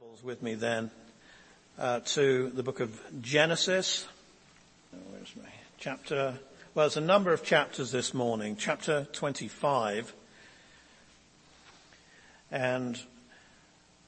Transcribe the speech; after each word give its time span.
Bibles 0.00 0.24
with 0.24 0.42
me 0.42 0.54
then 0.54 0.90
uh, 1.78 2.00
to 2.00 2.48
the 2.54 2.62
book 2.62 2.80
of 2.80 2.98
Genesis. 3.20 4.06
Oh, 4.94 4.98
where's 5.10 5.36
my 5.36 5.50
chapter? 5.76 6.38
Well, 6.74 6.86
there's 6.86 6.96
a 6.96 7.02
number 7.02 7.30
of 7.30 7.44
chapters 7.44 7.90
this 7.90 8.14
morning. 8.14 8.56
Chapter 8.56 9.06
25. 9.12 10.14
And 12.50 12.98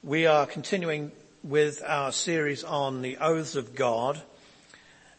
we 0.03 0.25
are 0.25 0.47
continuing 0.47 1.13
with 1.43 1.83
our 1.87 2.13
series 2.13 2.65
on 2.65 3.03
the 3.03 3.19
oaths 3.19 3.55
of 3.55 3.75
God. 3.75 4.23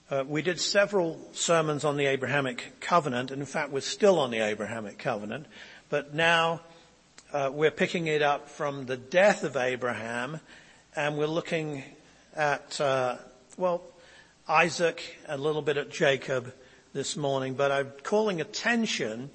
Uh, 0.09 0.23
we 0.27 0.41
did 0.41 0.59
several 0.59 1.19
sermons 1.33 1.85
on 1.85 1.95
the 1.95 2.07
Abrahamic 2.07 2.79
covenant, 2.79 3.29
and 3.29 3.39
in 3.39 3.45
fact 3.45 3.71
we're 3.71 3.81
still 3.81 4.17
on 4.17 4.31
the 4.31 4.39
Abrahamic 4.39 4.97
covenant, 4.97 5.45
but 5.89 6.15
now 6.15 6.61
uh, 7.35 7.51
we're 7.51 7.69
picking 7.69 8.07
it 8.07 8.21
up 8.21 8.47
from 8.47 8.85
the 8.85 8.95
death 8.95 9.43
of 9.43 9.57
Abraham, 9.57 10.39
and 10.95 11.17
we're 11.17 11.27
looking 11.27 11.83
at, 12.33 12.79
uh, 12.79 13.17
well, 13.57 13.83
Isaac, 14.47 15.17
a 15.27 15.37
little 15.37 15.61
bit 15.61 15.75
at 15.75 15.89
Jacob 15.89 16.53
this 16.93 17.17
morning, 17.17 17.55
but 17.55 17.73
I'm 17.73 17.91
calling 18.03 18.39
attention 18.39 19.29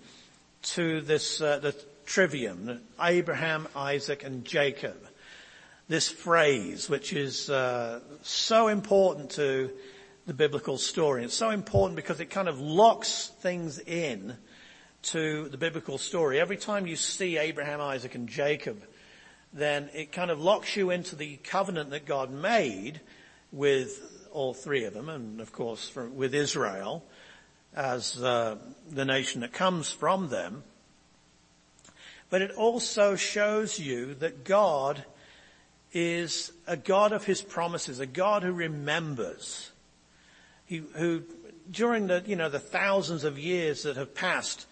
to 0.62 1.02
this, 1.02 1.42
uh, 1.42 1.58
the 1.58 1.76
trivium, 2.06 2.80
Abraham, 2.98 3.68
Isaac, 3.76 4.24
and 4.24 4.46
Jacob. 4.46 4.96
This 5.86 6.08
phrase, 6.08 6.88
which 6.88 7.12
is 7.12 7.50
uh, 7.50 8.00
so 8.22 8.68
important 8.68 9.32
to 9.32 9.70
the 10.26 10.32
biblical 10.32 10.78
story. 10.78 11.22
It's 11.22 11.34
so 11.34 11.50
important 11.50 11.96
because 11.96 12.18
it 12.18 12.30
kind 12.30 12.48
of 12.48 12.58
locks 12.58 13.30
things 13.42 13.78
in 13.78 14.38
to 15.02 15.48
the 15.48 15.56
biblical 15.56 15.98
story, 15.98 16.40
every 16.40 16.56
time 16.56 16.86
you 16.86 16.96
see 16.96 17.38
Abraham, 17.38 17.80
Isaac 17.80 18.14
and 18.14 18.28
Jacob, 18.28 18.82
then 19.52 19.90
it 19.94 20.12
kind 20.12 20.30
of 20.30 20.40
locks 20.40 20.76
you 20.76 20.90
into 20.90 21.16
the 21.16 21.36
covenant 21.36 21.90
that 21.90 22.06
God 22.06 22.30
made 22.30 23.00
with 23.52 24.28
all 24.32 24.54
three 24.54 24.84
of 24.84 24.94
them, 24.94 25.08
and 25.08 25.40
of 25.40 25.52
course 25.52 25.88
for, 25.88 26.08
with 26.08 26.34
Israel 26.34 27.04
as 27.74 28.20
uh, 28.22 28.56
the 28.90 29.04
nation 29.04 29.40
that 29.40 29.52
comes 29.52 29.90
from 29.90 30.28
them. 30.28 30.62
But 32.28 32.42
it 32.42 32.52
also 32.52 33.16
shows 33.16 33.78
you 33.78 34.14
that 34.14 34.44
God 34.44 35.04
is 35.92 36.52
a 36.66 36.76
God 36.76 37.12
of 37.12 37.24
His 37.24 37.42
promises, 37.42 37.98
a 37.98 38.06
God 38.06 38.42
who 38.42 38.52
remembers, 38.52 39.70
he, 40.66 40.82
who 40.96 41.22
during 41.70 42.06
the, 42.06 42.22
you 42.26 42.36
know, 42.36 42.48
the 42.48 42.60
thousands 42.60 43.24
of 43.24 43.38
years 43.38 43.82
that 43.82 43.96
have 43.96 44.14
passed 44.14 44.66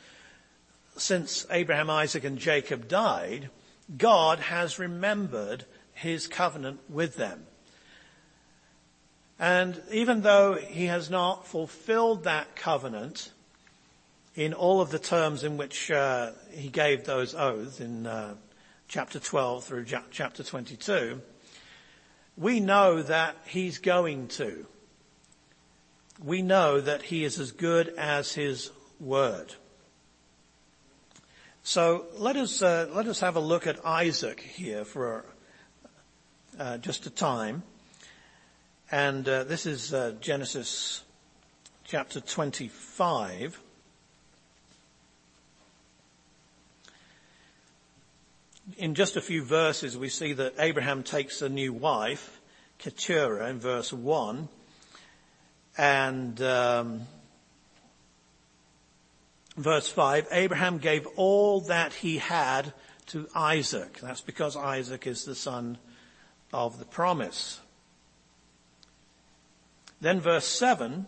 since 1.01 1.47
Abraham, 1.51 1.91
Isaac 1.91 2.25
and 2.25 2.39
Jacob 2.39 2.89
died, 2.89 3.51
God 3.97 4.39
has 4.39 4.79
remembered 4.79 5.65
his 5.95 6.27
covenant 6.27 6.81
with 6.89 7.17
them. 7.17 7.47
And 9.39 9.81
even 9.93 10.23
though 10.23 10.55
he 10.55 10.87
has 10.87 11.11
not 11.11 11.47
fulfilled 11.47 12.25
that 12.25 12.57
covenant 12.57 13.33
in 14.35 14.53
all 14.53 14.81
of 14.81 14.91
the 14.91 14.99
terms 14.99 15.45
in 15.45 15.57
which 15.57 15.91
uh, 15.91 16.33
he 16.51 16.69
gave 16.69 17.05
those 17.05 17.35
oaths 17.35 17.81
in 17.81 18.07
uh, 18.07 18.35
chapter 18.89 19.19
12 19.19 19.65
through 19.65 19.85
chapter 20.11 20.43
22, 20.43 21.21
we 22.37 22.61
know 22.61 23.03
that 23.03 23.37
he's 23.47 23.79
going 23.79 24.29
to. 24.29 24.67
We 26.23 26.43
know 26.43 26.81
that 26.81 27.03
he 27.03 27.25
is 27.25 27.39
as 27.39 27.53
good 27.53 27.89
as 27.97 28.33
his 28.33 28.71
word. 28.99 29.55
So 31.69 32.07
let 32.17 32.37
us 32.37 32.63
uh, 32.63 32.89
let 32.95 33.09
us 33.09 33.21
have 33.21 33.37
a 33.37 33.41
look 33.41 33.67
at 33.67 33.85
Isaac 33.85 34.41
here 34.41 34.87
for 34.87 35.27
uh, 36.59 36.79
just 36.79 37.05
a 37.05 37.11
time, 37.11 37.63
and 38.91 39.29
uh, 39.29 39.45
this 39.45 39.67
is 39.67 39.93
uh, 39.93 40.15
Genesis 40.19 41.03
chapter 41.85 42.23
twenty-five. 42.23 43.61
In 48.79 48.95
just 48.95 49.19
a 49.19 49.21
few 49.21 49.45
verses, 49.45 49.99
we 49.99 50.09
see 50.09 50.33
that 50.33 50.55
Abraham 50.59 51.03
takes 51.03 51.43
a 51.43 51.51
new 51.51 51.75
wife, 51.75 52.41
Keturah, 52.79 53.47
in 53.51 53.61
verse 53.61 53.93
one, 53.93 54.49
and 55.77 56.41
um, 56.41 57.03
verse 59.59 59.89
5, 59.89 60.29
Abraham 60.31 60.79
gave 60.79 61.07
all 61.17 61.61
that 61.63 61.93
he 61.93 62.19
had 62.19 62.73
to 63.07 63.29
Isaac. 63.35 63.99
That's 64.01 64.21
because 64.21 64.57
Isaac 64.57 65.07
is 65.07 65.25
the 65.25 65.35
son 65.35 65.79
of 66.53 66.79
the 66.79 66.85
promise. 66.85 67.61
Then 70.01 70.21
verse 70.21 70.47
7 70.47 71.07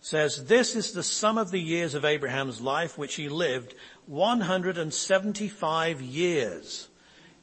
says, 0.00 0.44
This 0.46 0.76
is 0.76 0.92
the 0.92 1.02
sum 1.02 1.38
of 1.38 1.50
the 1.50 1.60
years 1.60 1.94
of 1.94 2.04
Abraham's 2.04 2.60
life 2.60 2.98
which 2.98 3.14
he 3.14 3.28
lived, 3.28 3.74
175 4.06 6.00
years. 6.02 6.88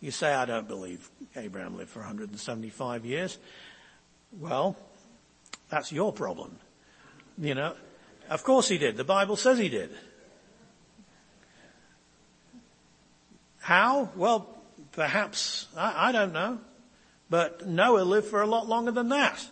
You 0.01 0.11
say, 0.11 0.33
I 0.33 0.45
don't 0.45 0.67
believe 0.67 1.09
Abraham 1.35 1.75
lived 1.75 1.89
for 1.89 1.99
175 1.99 3.05
years. 3.05 3.37
Well, 4.31 4.77
that's 5.69 5.91
your 5.91 6.13
problem. 6.13 6.57
You 7.37 7.55
know, 7.55 7.75
of 8.29 8.43
course 8.43 8.67
he 8.67 8.77
did. 8.77 8.97
The 8.97 9.03
Bible 9.03 9.35
says 9.35 9.57
he 9.57 9.69
did. 9.69 9.89
How? 13.69 14.09
Well, 14.15 14.49
perhaps, 14.93 15.67
I, 15.77 16.09
I 16.09 16.11
don't 16.11 16.33
know. 16.33 16.57
But 17.29 17.67
Noah 17.67 18.01
lived 18.01 18.25
for 18.25 18.41
a 18.41 18.47
lot 18.47 18.67
longer 18.67 18.89
than 18.89 19.09
that. 19.09 19.47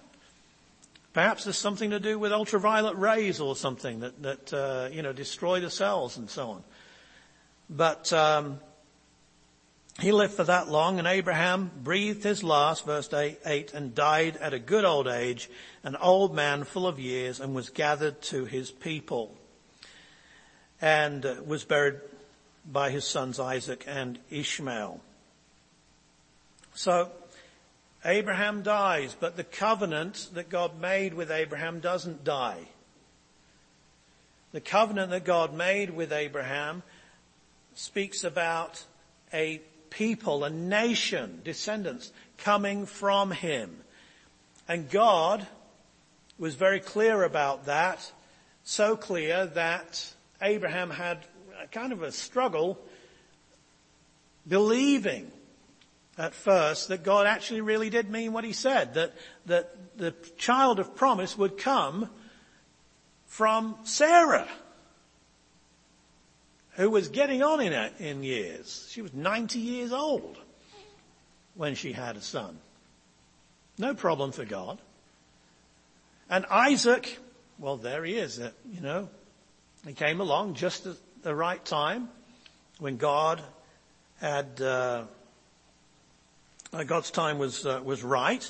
Perhaps 1.13 1.43
there's 1.43 1.55
something 1.55 1.91
to 1.91 1.99
do 1.99 2.17
with 2.17 2.31
ultraviolet 2.31 2.97
rays 2.97 3.39
or 3.39 3.55
something 3.55 3.99
that, 3.99 4.23
that 4.23 4.53
uh, 4.53 4.89
you 4.91 5.03
know, 5.03 5.13
destroy 5.13 5.59
the 5.59 5.69
cells 5.69 6.17
and 6.17 6.31
so 6.31 6.49
on. 6.49 6.63
But 7.69 8.11
um, 8.11 8.59
he 9.99 10.11
lived 10.11 10.33
for 10.33 10.45
that 10.45 10.67
long, 10.67 10.97
and 10.97 11.07
Abraham 11.07 11.69
breathed 11.83 12.23
his 12.23 12.43
last, 12.43 12.87
verse 12.87 13.13
8, 13.13 13.37
8, 13.45 13.73
and 13.75 13.93
died 13.93 14.35
at 14.37 14.51
a 14.51 14.57
good 14.57 14.83
old 14.83 15.07
age, 15.07 15.47
an 15.83 15.95
old 15.95 16.33
man 16.33 16.63
full 16.63 16.87
of 16.87 16.99
years, 16.99 17.39
and 17.39 17.53
was 17.53 17.69
gathered 17.69 18.19
to 18.23 18.45
his 18.45 18.71
people, 18.71 19.37
and 20.81 21.23
uh, 21.23 21.35
was 21.45 21.63
buried 21.65 21.99
by 22.71 22.91
his 22.91 23.05
sons 23.05 23.39
Isaac 23.39 23.85
and 23.87 24.19
Ishmael. 24.29 24.99
So 26.73 27.09
Abraham 28.05 28.61
dies, 28.61 29.15
but 29.19 29.35
the 29.37 29.43
covenant 29.43 30.29
that 30.33 30.49
God 30.49 30.79
made 30.79 31.13
with 31.13 31.31
Abraham 31.31 31.79
doesn't 31.79 32.23
die. 32.23 32.67
The 34.51 34.61
covenant 34.61 35.11
that 35.11 35.25
God 35.25 35.53
made 35.53 35.89
with 35.89 36.11
Abraham 36.11 36.83
speaks 37.73 38.23
about 38.23 38.83
a 39.33 39.61
people, 39.89 40.43
a 40.43 40.49
nation, 40.49 41.41
descendants 41.43 42.11
coming 42.37 42.85
from 42.85 43.31
him. 43.31 43.75
And 44.67 44.89
God 44.89 45.45
was 46.37 46.55
very 46.55 46.79
clear 46.79 47.23
about 47.23 47.65
that, 47.65 48.11
so 48.63 48.95
clear 48.95 49.47
that 49.47 50.13
Abraham 50.41 50.91
had 50.91 51.19
kind 51.71 51.93
of 51.93 52.01
a 52.01 52.11
struggle 52.11 52.79
believing 54.47 55.31
at 56.17 56.33
first 56.33 56.87
that 56.87 57.03
God 57.03 57.27
actually 57.27 57.61
really 57.61 57.89
did 57.89 58.09
mean 58.09 58.33
what 58.33 58.43
he 58.43 58.53
said, 58.53 58.95
that, 58.95 59.13
that 59.45 59.97
the 59.97 60.11
child 60.37 60.79
of 60.79 60.95
promise 60.95 61.37
would 61.37 61.57
come 61.57 62.09
from 63.27 63.75
Sarah, 63.83 64.47
who 66.71 66.89
was 66.89 67.09
getting 67.09 67.43
on 67.43 67.61
in, 67.61 67.73
in 67.99 68.23
years. 68.23 68.87
She 68.91 69.01
was 69.01 69.13
90 69.13 69.59
years 69.59 69.91
old 69.91 70.37
when 71.53 71.75
she 71.75 71.91
had 71.91 72.15
a 72.15 72.21
son. 72.21 72.57
No 73.77 73.93
problem 73.93 74.31
for 74.31 74.45
God. 74.45 74.79
And 76.29 76.45
Isaac, 76.47 77.19
well, 77.59 77.77
there 77.77 78.03
he 78.03 78.15
is, 78.15 78.39
uh, 78.39 78.51
you 78.71 78.81
know. 78.81 79.09
He 79.85 79.93
came 79.93 80.19
along 80.19 80.55
just 80.55 80.85
as, 80.85 80.99
the 81.27 81.35
right 81.35 81.65
time 81.65 82.07
when 82.79 82.95
God 82.95 83.41
had 84.21 84.61
uh, 84.61 85.03
uh, 86.71 86.83
God's 86.85 87.11
time 87.11 87.37
was 87.37 87.65
uh, 87.65 87.81
was 87.83 88.01
right, 88.01 88.49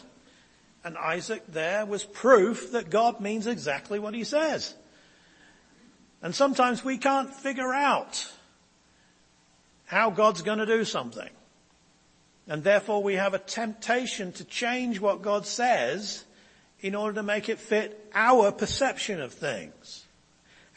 and 0.83 0.95
Isaac 0.95 1.41
there 1.47 1.87
was 1.87 2.03
proof 2.03 2.73
that 2.73 2.91
God 2.91 3.19
means 3.19 3.47
exactly 3.47 3.97
what 3.97 4.13
He 4.13 4.23
says. 4.23 4.75
And 6.21 6.35
sometimes 6.35 6.85
we 6.85 6.99
can't 6.99 7.33
figure 7.33 7.73
out 7.73 8.31
how 9.87 10.11
God's 10.11 10.43
going 10.43 10.59
to 10.59 10.67
do 10.67 10.85
something. 10.85 11.29
And 12.47 12.63
therefore 12.63 13.01
we 13.01 13.15
have 13.15 13.33
a 13.33 13.39
temptation 13.39 14.33
to 14.33 14.43
change 14.43 14.99
what 14.99 15.23
God 15.23 15.47
says 15.47 16.23
in 16.81 16.93
order 16.93 17.15
to 17.15 17.23
make 17.23 17.49
it 17.49 17.57
fit 17.57 18.07
our 18.13 18.51
perception 18.51 19.19
of 19.19 19.33
things 19.33 20.06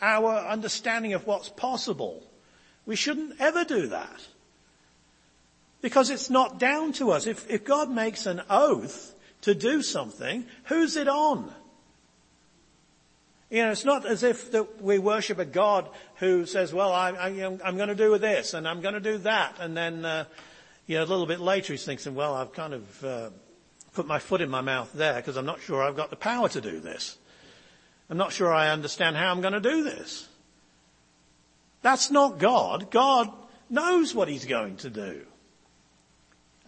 our 0.01 0.37
understanding 0.37 1.13
of 1.13 1.27
what's 1.27 1.49
possible. 1.49 2.23
We 2.87 2.97
shouldn't 2.97 3.41
ever 3.41 3.65
do 3.65 3.89
that. 3.89 4.27
Because 5.83 6.11
it's 6.11 6.31
not 6.31 6.59
down 6.59 6.93
to 6.95 7.11
us. 7.13 7.27
If, 7.27 7.49
if 7.51 7.65
God 7.65 7.91
makes 7.91 8.27
an 8.27 8.43
oath 8.51 9.15
to 9.43 9.55
do 9.55 9.83
something, 9.83 10.45
who's 10.65 10.97
it 10.97 11.09
on? 11.09 11.53
You 13.51 13.65
know, 13.65 13.73
it's 13.73 13.85
not 13.85 14.07
as 14.07 14.23
if 14.23 14.53
that 14.53 14.81
we 14.81 14.99
worship 14.99 15.39
a 15.39 15.45
God 15.45 15.89
who 16.17 16.47
says, 16.47 16.73
well, 16.73 16.93
I, 16.93 17.31
am 17.31 17.77
going 17.77 17.89
to 17.89 17.97
do 17.97 18.17
this 18.19 18.55
and 18.55 18.69
I'm 18.69 18.81
going 18.81 18.95
to 18.95 19.01
do 19.01 19.19
that. 19.19 19.57
And 19.59 19.77
then, 19.77 20.05
uh, 20.05 20.25
you 20.87 20.97
know, 20.97 21.05
a 21.05 21.07
little 21.07 21.27
bit 21.27 21.41
later 21.41 21.73
he's 21.73 21.85
thinking, 21.85 22.15
well, 22.15 22.35
I've 22.35 22.53
kind 22.53 22.75
of 22.75 23.05
uh, 23.05 23.31
put 23.95 24.07
my 24.07 24.21
foot 24.21 24.41
in 24.41 24.51
my 24.51 24.61
mouth 24.61 24.93
there 24.93 25.17
because 25.17 25.37
I'm 25.37 25.47
not 25.47 25.61
sure 25.61 25.83
I've 25.83 25.97
got 25.97 26.11
the 26.11 26.17
power 26.17 26.49
to 26.51 26.61
do 26.61 26.79
this. 26.79 27.19
I'm 28.11 28.17
not 28.17 28.33
sure 28.33 28.53
I 28.53 28.71
understand 28.71 29.17
how 29.17 29.31
I'm 29.31 29.41
going 29.41 29.53
to 29.53 29.61
do 29.61 29.85
this. 29.85 30.29
That's 31.83 32.11
not 32.11 32.39
God. 32.39 32.91
God 32.91 33.31
knows 33.71 34.15
what 34.15 34.29
he's 34.29 34.45
going 34.45 34.77
to 34.79 34.91
do. 34.91 35.25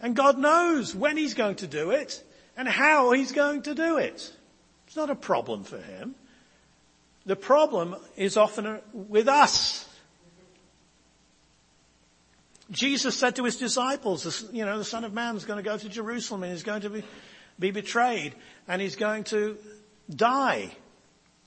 And 0.01 0.15
God 0.15 0.37
knows 0.37 0.95
when 0.95 1.17
he's 1.17 1.33
going 1.33 1.55
to 1.55 1.67
do 1.67 1.91
it 1.91 2.23
and 2.55 2.67
how 2.67 3.11
he's 3.11 3.33
going 3.33 3.63
to 3.63 3.75
do 3.75 3.97
it. 3.97 4.33
It's 4.87 4.95
not 4.95 5.09
a 5.09 5.15
problem 5.15 5.63
for 5.65 5.77
him. 5.77 6.15
The 7.25 7.35
problem 7.35 7.95
is 8.15 8.37
often 8.37 8.65
uh, 8.65 8.79
with 8.93 9.27
us. 9.27 9.87
Jesus 12.71 13.17
said 13.17 13.35
to 13.35 13.43
his 13.43 13.57
disciples, 13.57 14.45
you 14.51 14.65
know, 14.65 14.77
the 14.77 14.83
Son 14.85 15.03
of 15.03 15.13
Man 15.13 15.35
is 15.35 15.45
going 15.45 15.57
to 15.57 15.63
go 15.63 15.77
to 15.77 15.89
Jerusalem 15.89 16.43
and 16.43 16.51
he's 16.51 16.63
going 16.63 16.81
to 16.81 16.89
be, 16.89 17.03
be 17.59 17.71
betrayed 17.71 18.33
and 18.67 18.81
he's 18.81 18.95
going 18.95 19.25
to 19.25 19.57
die. 20.09 20.71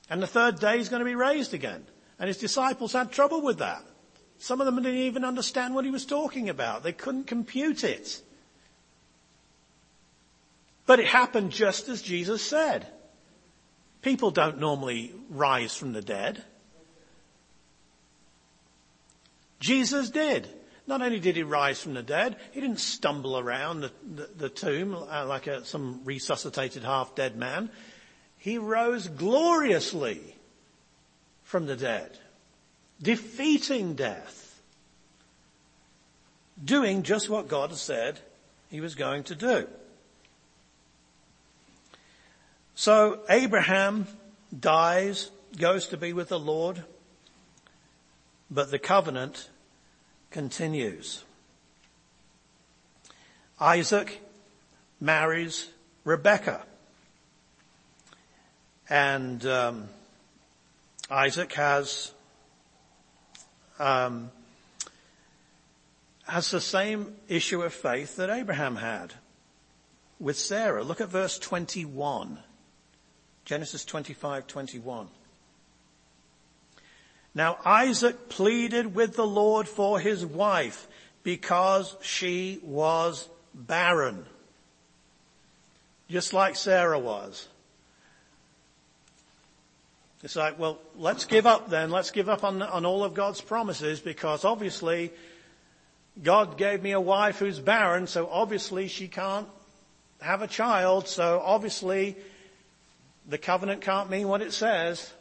And 0.09 0.23
the 0.23 0.27
third 0.27 0.61
day 0.61 0.79
he's 0.79 0.89
going 0.89 1.01
to 1.01 1.07
be 1.07 1.15
raised 1.15 1.55
again. 1.55 1.85
And 2.19 2.29
his 2.29 2.39
disciples 2.39 2.93
had 2.93 3.13
trouble 3.13 3.43
with 3.43 3.59
that. 3.59 3.83
Some 4.39 4.61
of 4.61 4.67
them 4.67 4.77
didn't 4.77 5.01
even 5.01 5.25
understand 5.25 5.75
what 5.75 5.85
he 5.85 5.91
was 5.91 6.07
talking 6.07 6.49
about. 6.49 6.83
They 6.83 6.93
couldn't 6.93 7.27
compute 7.27 7.85
it. 7.85 8.23
But 10.87 11.01
it 11.01 11.07
happened 11.07 11.51
just 11.51 11.89
as 11.89 12.03
Jesus 12.03 12.43
said. 12.43 12.87
People 14.03 14.31
don't 14.31 14.61
normally 14.61 15.13
rise 15.31 15.75
from 15.75 15.93
the 15.93 16.03
dead. 16.03 16.43
Jesus 19.59 20.11
did. 20.11 20.49
Not 20.87 21.03
only 21.03 21.19
did 21.19 21.35
he 21.35 21.43
rise 21.43 21.83
from 21.83 21.95
the 21.95 22.03
dead, 22.03 22.37
he 22.53 22.61
didn't 22.61 22.79
stumble 22.79 23.37
around 23.39 23.81
the, 23.81 23.91
the, 24.15 24.31
the 24.37 24.49
tomb 24.49 24.95
uh, 24.95 25.27
like 25.27 25.49
a, 25.49 25.65
some 25.65 26.03
resuscitated 26.05 26.85
half-dead 26.85 27.37
man. 27.37 27.71
He 28.47 28.59
rose 28.59 29.09
gloriously 29.09 30.21
from 31.43 31.67
the 31.67 31.75
dead, 31.75 32.17
defeating 33.03 33.95
death, 33.95 34.63
doing 36.65 37.03
just 37.03 37.29
what 37.29 37.49
God 37.49 37.75
said 37.75 38.21
he 38.71 38.81
was 38.81 38.95
going 38.95 39.25
to 39.25 39.35
do. 39.35 39.67
So 42.77 43.19
Abraham 43.29 44.07
dies, 44.57 45.33
goes 45.59 45.89
to 45.89 45.97
be 45.97 46.13
with 46.13 46.29
the 46.29 46.39
Lord, 46.39 46.85
but 48.49 48.71
the 48.71 48.79
covenant 48.79 49.51
continues. 50.31 51.25
Isaac 53.59 54.21
marries 55.01 55.69
Rebekah. 56.05 56.63
And 58.89 59.45
um, 59.47 59.89
Isaac 61.11 61.53
has 61.55 62.13
um, 63.79 64.31
has 66.27 66.51
the 66.51 66.61
same 66.61 67.15
issue 67.29 67.63
of 67.63 67.73
faith 67.73 68.17
that 68.17 68.31
Abraham 68.31 68.77
had 68.77 69.15
with 70.19 70.37
Sarah. 70.37 70.83
Look 70.83 71.01
at 71.01 71.09
verse 71.09 71.39
21. 71.39 72.39
Genesis 73.45 73.85
25, 73.85 74.47
21. 74.47 75.09
Now 77.35 77.59
Isaac 77.65 78.29
pleaded 78.29 78.95
with 78.95 79.15
the 79.15 79.27
Lord 79.27 79.69
for 79.69 80.01
his 80.01 80.25
wife 80.27 80.89
because 81.23 81.97
she 82.01 82.61
was 82.63 83.29
barren. 83.55 84.25
Just 86.09 86.33
like 86.33 86.57
Sarah 86.57 86.99
was. 86.99 87.47
It's 90.23 90.37
like, 90.37 90.59
well, 90.59 90.79
let's 90.97 91.25
give 91.25 91.47
up 91.47 91.69
then. 91.69 91.91
Let's 91.91 92.11
give 92.11 92.29
up 92.29 92.43
on, 92.43 92.63
on 92.63 92.87
all 92.87 93.05
of 93.05 93.15
God's 93.15 93.41
promises 93.41 94.01
because 94.01 94.45
obviously 94.45 95.13
God 96.23 96.57
gave 96.57 96.83
me 96.83 96.93
a 96.93 97.01
wife 97.01 97.39
who's 97.39 97.59
barren, 97.59 98.07
so 98.07 98.29
obviously 98.31 98.89
she 98.89 99.09
can't 99.09 99.47
have 100.21 100.41
a 100.41 100.47
child, 100.47 101.09
so 101.09 101.43
obviously 101.45 102.17
the 103.29 103.39
covenant 103.39 103.83
can't 103.83 104.09
mean 104.09 104.29
what 104.29 104.41
it 104.41 104.53
says. 104.53 105.13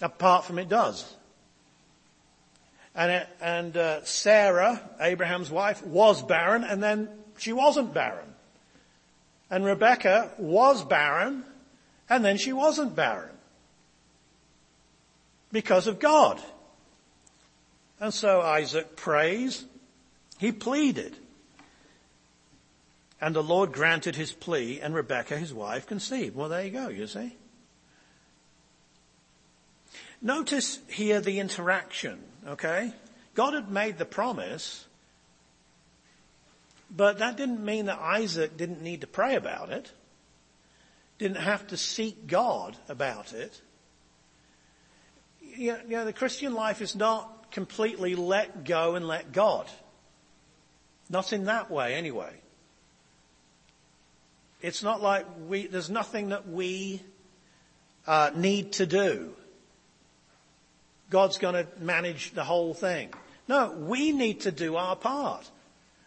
Apart 0.00 0.46
from 0.46 0.58
it 0.58 0.68
does. 0.68 1.14
And, 2.94 3.10
it, 3.10 3.28
and 3.40 3.76
uh, 3.76 4.04
Sarah, 4.04 4.80
Abraham's 5.00 5.50
wife, 5.50 5.84
was 5.84 6.22
barren 6.22 6.64
and 6.64 6.82
then 6.82 7.08
she 7.38 7.52
wasn't 7.52 7.92
barren. 7.92 8.31
And 9.52 9.66
Rebecca 9.66 10.30
was 10.38 10.82
barren 10.82 11.44
and 12.08 12.24
then 12.24 12.38
she 12.38 12.54
wasn't 12.54 12.96
barren. 12.96 13.36
Because 15.52 15.86
of 15.86 16.00
God. 16.00 16.40
And 18.00 18.14
so 18.14 18.40
Isaac 18.40 18.96
prays. 18.96 19.66
He 20.38 20.52
pleaded. 20.52 21.14
And 23.20 23.36
the 23.36 23.42
Lord 23.42 23.72
granted 23.72 24.16
his 24.16 24.32
plea 24.32 24.80
and 24.80 24.94
Rebekah, 24.94 25.36
his 25.36 25.52
wife, 25.52 25.86
conceived. 25.86 26.34
Well, 26.34 26.48
there 26.48 26.64
you 26.64 26.70
go, 26.70 26.88
you 26.88 27.06
see. 27.06 27.36
Notice 30.22 30.78
here 30.88 31.20
the 31.20 31.40
interaction, 31.40 32.20
okay? 32.48 32.94
God 33.34 33.52
had 33.52 33.70
made 33.70 33.98
the 33.98 34.06
promise, 34.06 34.86
but 36.94 37.18
that 37.18 37.36
didn't 37.36 37.64
mean 37.64 37.86
that 37.86 37.98
Isaac 37.98 38.56
didn't 38.56 38.82
need 38.82 39.00
to 39.00 39.06
pray 39.06 39.34
about 39.34 39.70
it, 39.70 39.90
didn't 41.18 41.38
have 41.38 41.66
to 41.68 41.76
seek 41.76 42.26
God 42.26 42.76
about 42.88 43.32
it. 43.32 43.60
You 45.40 45.78
know, 45.88 46.04
the 46.04 46.12
Christian 46.12 46.54
life 46.54 46.82
is 46.82 46.94
not 46.94 47.50
completely 47.50 48.14
let 48.14 48.64
go 48.64 48.94
and 48.94 49.06
let 49.06 49.32
God. 49.32 49.66
Not 51.08 51.32
in 51.32 51.44
that 51.46 51.70
way 51.70 51.94
anyway. 51.94 52.32
It's 54.60 54.82
not 54.82 55.02
like 55.02 55.26
we, 55.46 55.66
there's 55.66 55.90
nothing 55.90 56.28
that 56.28 56.48
we 56.48 57.02
uh, 58.06 58.30
need 58.34 58.72
to 58.74 58.86
do. 58.86 59.34
God's 61.10 61.36
going 61.38 61.54
to 61.54 61.66
manage 61.80 62.32
the 62.32 62.44
whole 62.44 62.72
thing. 62.72 63.12
No, 63.48 63.72
we 63.72 64.12
need 64.12 64.42
to 64.42 64.52
do 64.52 64.76
our 64.76 64.96
part. 64.96 65.50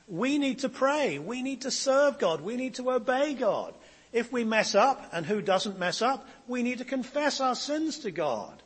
We 0.08 0.38
need 0.38 0.60
to 0.60 0.70
pray. 0.70 1.20
We 1.20 1.42
need 1.42 1.62
to 1.62 1.72
serve 1.72 2.20
God. 2.20 2.42
We 2.42 2.56
need 2.56 2.76
to 2.76 2.92
obey 2.92 3.34
God. 3.34 3.74
If 4.12 4.32
we 4.32 4.44
mess 4.44 4.76
up, 4.76 5.10
and 5.12 5.26
who 5.26 5.42
doesn't 5.42 5.80
mess 5.80 6.02
up, 6.02 6.28
we 6.48 6.64
need 6.64 6.78
to 6.78 6.86
confess 6.86 7.42
our 7.42 7.56
sins 7.56 8.00
to 8.00 8.12
God. 8.12 8.62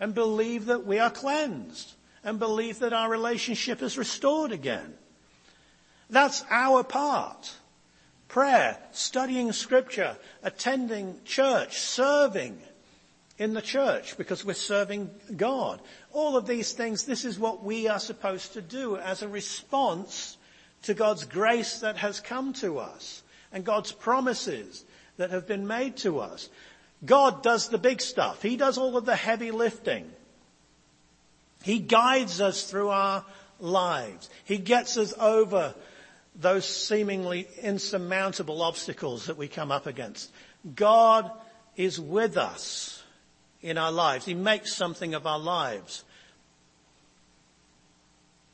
And 0.00 0.14
believe 0.14 0.66
that 0.66 0.86
we 0.86 0.98
are 0.98 1.10
cleansed. 1.10 1.94
And 2.24 2.38
believe 2.38 2.80
that 2.80 2.92
our 2.92 3.08
relationship 3.08 3.82
is 3.82 3.96
restored 3.96 4.52
again. 4.52 4.94
That's 6.10 6.44
our 6.50 6.82
part 6.84 7.54
prayer, 8.28 8.78
studying 8.92 9.52
scripture, 9.52 10.16
attending 10.42 11.18
church, 11.24 11.78
serving 11.78 12.60
in 13.38 13.54
the 13.54 13.62
church 13.62 14.16
because 14.18 14.44
we're 14.44 14.54
serving 14.54 15.10
God. 15.36 15.80
All 16.12 16.36
of 16.36 16.46
these 16.46 16.72
things, 16.72 17.04
this 17.04 17.24
is 17.24 17.38
what 17.38 17.62
we 17.62 17.88
are 17.88 18.00
supposed 18.00 18.54
to 18.54 18.62
do 18.62 18.96
as 18.96 19.22
a 19.22 19.28
response 19.28 20.36
to 20.82 20.94
God's 20.94 21.24
grace 21.24 21.80
that 21.80 21.96
has 21.96 22.20
come 22.20 22.52
to 22.54 22.78
us 22.78 23.22
and 23.52 23.64
God's 23.64 23.92
promises 23.92 24.84
that 25.16 25.30
have 25.30 25.46
been 25.46 25.66
made 25.66 25.96
to 25.98 26.18
us. 26.18 26.48
God 27.04 27.42
does 27.42 27.68
the 27.68 27.78
big 27.78 28.00
stuff. 28.00 28.42
He 28.42 28.56
does 28.56 28.76
all 28.76 28.96
of 28.96 29.04
the 29.04 29.16
heavy 29.16 29.52
lifting. 29.52 30.10
He 31.62 31.78
guides 31.78 32.40
us 32.40 32.68
through 32.68 32.88
our 32.88 33.24
lives. 33.60 34.28
He 34.44 34.58
gets 34.58 34.96
us 34.96 35.14
over 35.18 35.74
those 36.34 36.64
seemingly 36.64 37.48
insurmountable 37.62 38.62
obstacles 38.62 39.26
that 39.26 39.36
we 39.36 39.48
come 39.48 39.72
up 39.72 39.86
against. 39.86 40.30
God 40.74 41.30
is 41.76 42.00
with 42.00 42.36
us 42.36 42.97
in 43.62 43.78
our 43.78 43.92
lives. 43.92 44.24
He 44.24 44.34
makes 44.34 44.74
something 44.74 45.14
of 45.14 45.26
our 45.26 45.38
lives. 45.38 46.04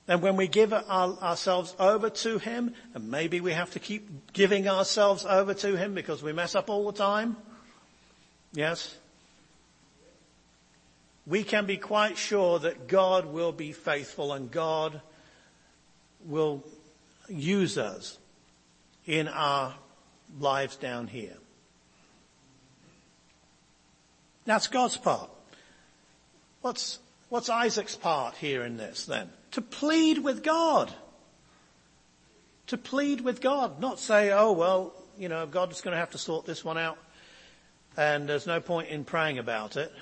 And 0.06 0.20
when 0.20 0.36
we 0.36 0.48
give 0.48 0.72
our, 0.72 0.82
ourselves 0.88 1.74
over 1.78 2.10
to 2.10 2.38
Him, 2.38 2.74
and 2.94 3.10
maybe 3.10 3.40
we 3.40 3.52
have 3.52 3.70
to 3.72 3.78
keep 3.78 4.32
giving 4.32 4.68
ourselves 4.68 5.24
over 5.24 5.54
to 5.54 5.76
Him 5.76 5.94
because 5.94 6.22
we 6.22 6.32
mess 6.32 6.54
up 6.54 6.68
all 6.68 6.90
the 6.90 6.98
time. 6.98 7.36
Yes. 8.52 8.94
we 11.26 11.42
can 11.42 11.66
be 11.66 11.76
quite 11.76 12.18
sure 12.18 12.58
that 12.58 12.86
God 12.86 13.26
will 13.26 13.52
be 13.52 13.72
faithful 13.72 14.32
and 14.32 14.50
God 14.50 15.00
will 16.26 16.62
use 17.28 17.78
us 17.78 18.18
in 19.06 19.28
our 19.28 19.74
lives 20.38 20.76
down 20.76 21.06
here. 21.06 21.36
That's 24.44 24.66
God's 24.66 24.96
part. 24.96 25.30
What's, 26.60 26.98
what's 27.28 27.48
Isaac's 27.48 27.96
part 27.96 28.34
here 28.36 28.62
in 28.62 28.76
this 28.76 29.06
then? 29.06 29.30
To 29.52 29.60
plead 29.60 30.18
with 30.18 30.42
God. 30.42 30.92
To 32.68 32.78
plead 32.78 33.20
with 33.20 33.40
God, 33.40 33.80
not 33.80 34.00
say, 34.00 34.32
oh 34.32 34.52
well, 34.52 34.92
you 35.18 35.28
know, 35.28 35.46
God's 35.46 35.80
going 35.80 35.92
to 35.92 35.98
have 35.98 36.10
to 36.10 36.18
sort 36.18 36.46
this 36.46 36.64
one 36.64 36.78
out 36.78 36.98
and 37.96 38.28
there's 38.28 38.46
no 38.46 38.60
point 38.60 38.88
in 38.88 39.04
praying 39.04 39.38
about 39.38 39.76
it. 39.76 39.92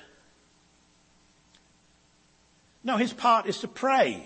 No, 2.83 2.97
his 2.97 3.13
part 3.13 3.45
is 3.45 3.59
to 3.59 3.67
pray 3.67 4.25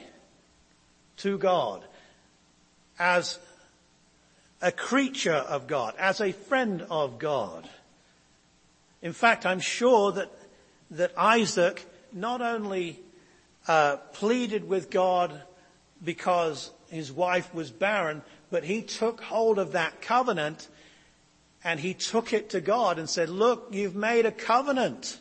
to 1.18 1.38
God 1.38 1.84
as 2.98 3.38
a 4.62 4.72
creature 4.72 5.34
of 5.34 5.68
God, 5.68 5.94
as 6.00 6.22
a 6.22 6.32
friend 6.32 6.86
of 6.90 7.20
God. 7.20 7.70
In 9.08 9.14
fact, 9.14 9.46
I'm 9.46 9.62
sure 9.62 10.12
that, 10.12 10.30
that 10.92 11.14
Isaac 11.18 11.86
not 12.12 12.42
only 12.42 13.00
uh, 13.66 13.96
pleaded 14.12 14.68
with 14.68 14.90
God 14.90 15.44
because 16.04 16.72
his 16.90 17.10
wife 17.10 17.54
was 17.54 17.72
barren, 17.72 18.22
but 18.52 18.66
he 18.66 18.82
took 18.82 19.22
hold 19.22 19.60
of 19.60 19.72
that 19.72 20.02
covenant 20.02 20.68
and 21.64 21.80
he 21.80 21.94
took 21.94 22.34
it 22.34 22.50
to 22.50 22.60
God 22.60 23.00
and 23.00 23.10
said, 23.10 23.30
look, 23.30 23.70
you've 23.72 23.96
made 23.96 24.26
a 24.26 24.32
covenant. 24.32 25.20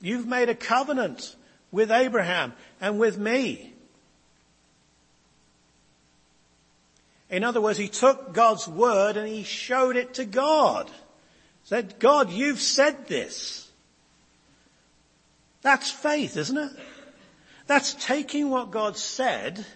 You've 0.00 0.26
made 0.26 0.48
a 0.48 0.54
covenant 0.56 1.36
with 1.70 1.92
Abraham 1.92 2.54
and 2.80 2.98
with 2.98 3.16
me. 3.18 3.72
In 7.30 7.44
other 7.44 7.60
words, 7.60 7.78
he 7.78 7.86
took 7.86 8.32
God's 8.32 8.66
word 8.66 9.16
and 9.16 9.28
he 9.28 9.44
showed 9.44 9.94
it 9.94 10.14
to 10.14 10.24
God. 10.24 10.90
Said, 11.68 11.98
God, 11.98 12.30
you've 12.30 12.62
said 12.62 13.08
this. 13.08 13.70
That's 15.60 15.90
faith, 15.90 16.38
isn't 16.38 16.56
it? 16.56 16.72
That's 17.66 17.92
taking 17.92 18.48
what 18.48 18.70
God 18.70 18.96
said 18.96 19.66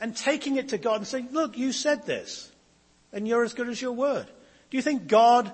and 0.00 0.16
taking 0.16 0.56
it 0.56 0.70
to 0.70 0.78
God 0.78 0.96
and 0.96 1.06
saying, 1.06 1.28
look, 1.30 1.56
you 1.56 1.70
said 1.70 2.06
this 2.06 2.50
and 3.12 3.28
you're 3.28 3.44
as 3.44 3.54
good 3.54 3.68
as 3.68 3.80
your 3.80 3.92
word. 3.92 4.26
Do 4.70 4.76
you 4.76 4.82
think 4.82 5.06
God 5.06 5.52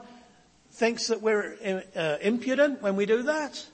thinks 0.70 1.08
that 1.08 1.20
we're 1.20 1.84
uh, 1.94 2.16
impudent 2.22 2.80
when 2.80 2.96
we 2.96 3.04
do 3.04 3.24
that? 3.24 3.66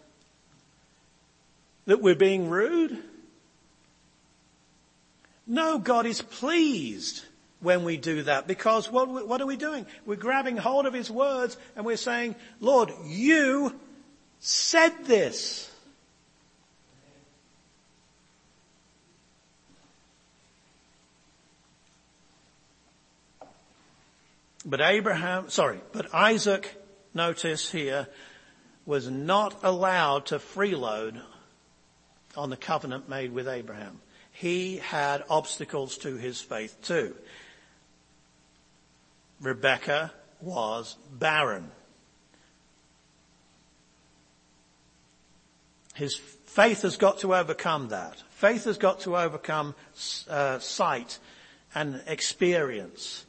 That 1.84 2.02
we're 2.02 2.16
being 2.16 2.50
rude? 2.50 3.00
No, 5.46 5.78
God 5.78 6.06
is 6.06 6.22
pleased 6.22 7.24
when 7.60 7.84
we 7.84 7.96
do 7.96 8.22
that 8.22 8.46
because 8.46 8.90
what, 8.90 9.08
what 9.26 9.40
are 9.40 9.46
we 9.46 9.56
doing? 9.56 9.86
We're 10.04 10.16
grabbing 10.16 10.56
hold 10.56 10.86
of 10.86 10.94
His 10.94 11.10
words 11.10 11.56
and 11.74 11.84
we're 11.84 11.96
saying, 11.96 12.36
Lord, 12.60 12.92
you 13.04 13.78
said 14.40 14.92
this. 15.04 15.70
But 24.64 24.80
Abraham, 24.80 25.48
sorry, 25.48 25.80
but 25.92 26.12
Isaac, 26.12 26.74
notice 27.14 27.70
here, 27.70 28.08
was 28.84 29.08
not 29.08 29.60
allowed 29.62 30.26
to 30.26 30.38
freeload 30.38 31.20
on 32.36 32.50
the 32.50 32.56
covenant 32.56 33.08
made 33.08 33.32
with 33.32 33.46
Abraham 33.46 34.00
he 34.36 34.76
had 34.76 35.24
obstacles 35.30 35.96
to 35.96 36.16
his 36.16 36.42
faith 36.42 36.76
too. 36.82 37.16
Rebecca 39.40 40.12
was 40.40 40.96
barren. 41.12 41.70
His 45.94 46.16
faith 46.16 46.82
has 46.82 46.96
got 46.96 47.20
to 47.20 47.34
overcome 47.34 47.88
that. 47.88 48.22
Faith 48.30 48.64
has 48.64 48.78
got 48.78 49.00
to 49.00 49.16
overcome 49.16 49.74
uh, 50.28 50.58
sight 50.58 51.18
and 51.74 52.02
experience. 52.06 53.24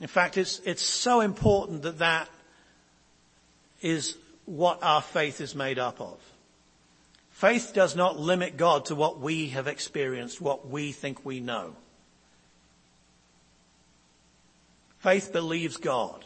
In 0.00 0.06
fact, 0.06 0.36
it's, 0.38 0.60
it's 0.64 0.82
so 0.82 1.20
important 1.20 1.82
that 1.82 1.98
that 1.98 2.28
is 3.80 4.16
what 4.44 4.82
our 4.82 5.02
faith 5.02 5.40
is 5.40 5.54
made 5.54 5.78
up 5.78 6.00
of. 6.00 6.18
Faith 7.30 7.72
does 7.74 7.96
not 7.96 8.18
limit 8.18 8.56
God 8.56 8.86
to 8.86 8.94
what 8.94 9.18
we 9.20 9.48
have 9.48 9.66
experienced, 9.66 10.40
what 10.40 10.68
we 10.68 10.92
think 10.92 11.24
we 11.24 11.40
know. 11.40 11.74
Faith 15.04 15.34
believes 15.34 15.76
God 15.76 16.24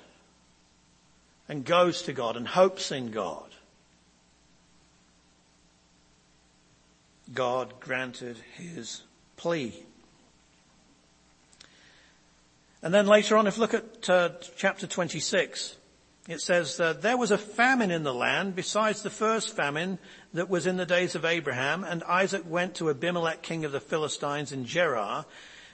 and 1.49 1.65
goes 1.65 2.03
to 2.03 2.13
God 2.13 2.37
and 2.37 2.47
hopes 2.47 2.93
in 2.93 3.11
God. 3.11 3.51
God 7.35 7.81
granted 7.81 8.37
his 8.55 9.03
plea. 9.37 9.75
And 12.81 12.95
then 12.95 13.09
later 13.09 13.37
on, 13.37 13.49
if 13.49 13.57
you 13.57 13.63
look 13.63 13.75
at 13.75 14.09
uh, 14.09 14.29
chapter 14.57 14.87
26, 14.87 15.75
it 16.29 16.41
says, 16.41 16.79
uh, 16.79 16.93
there 16.93 17.17
was 17.17 17.33
a 17.33 17.39
famine 17.39 17.91
in 17.91 18.05
the 18.05 18.15
land 18.15 18.55
besides 18.55 19.03
the 19.03 19.11
first 19.11 19.57
famine 19.57 19.99
that 20.35 20.49
was 20.49 20.69
in 20.69 20.77
the 20.77 20.87
days 20.87 21.17
of 21.17 21.25
Abraham, 21.25 21.83
and 21.83 22.05
Isaac 22.05 22.45
went 22.47 22.77
to 22.77 22.91
Abimelech, 22.91 23.43
king 23.43 23.65
of 23.65 23.73
the 23.73 23.81
Philistines 23.81 24.53
in 24.53 24.67
Gerar. 24.67 25.27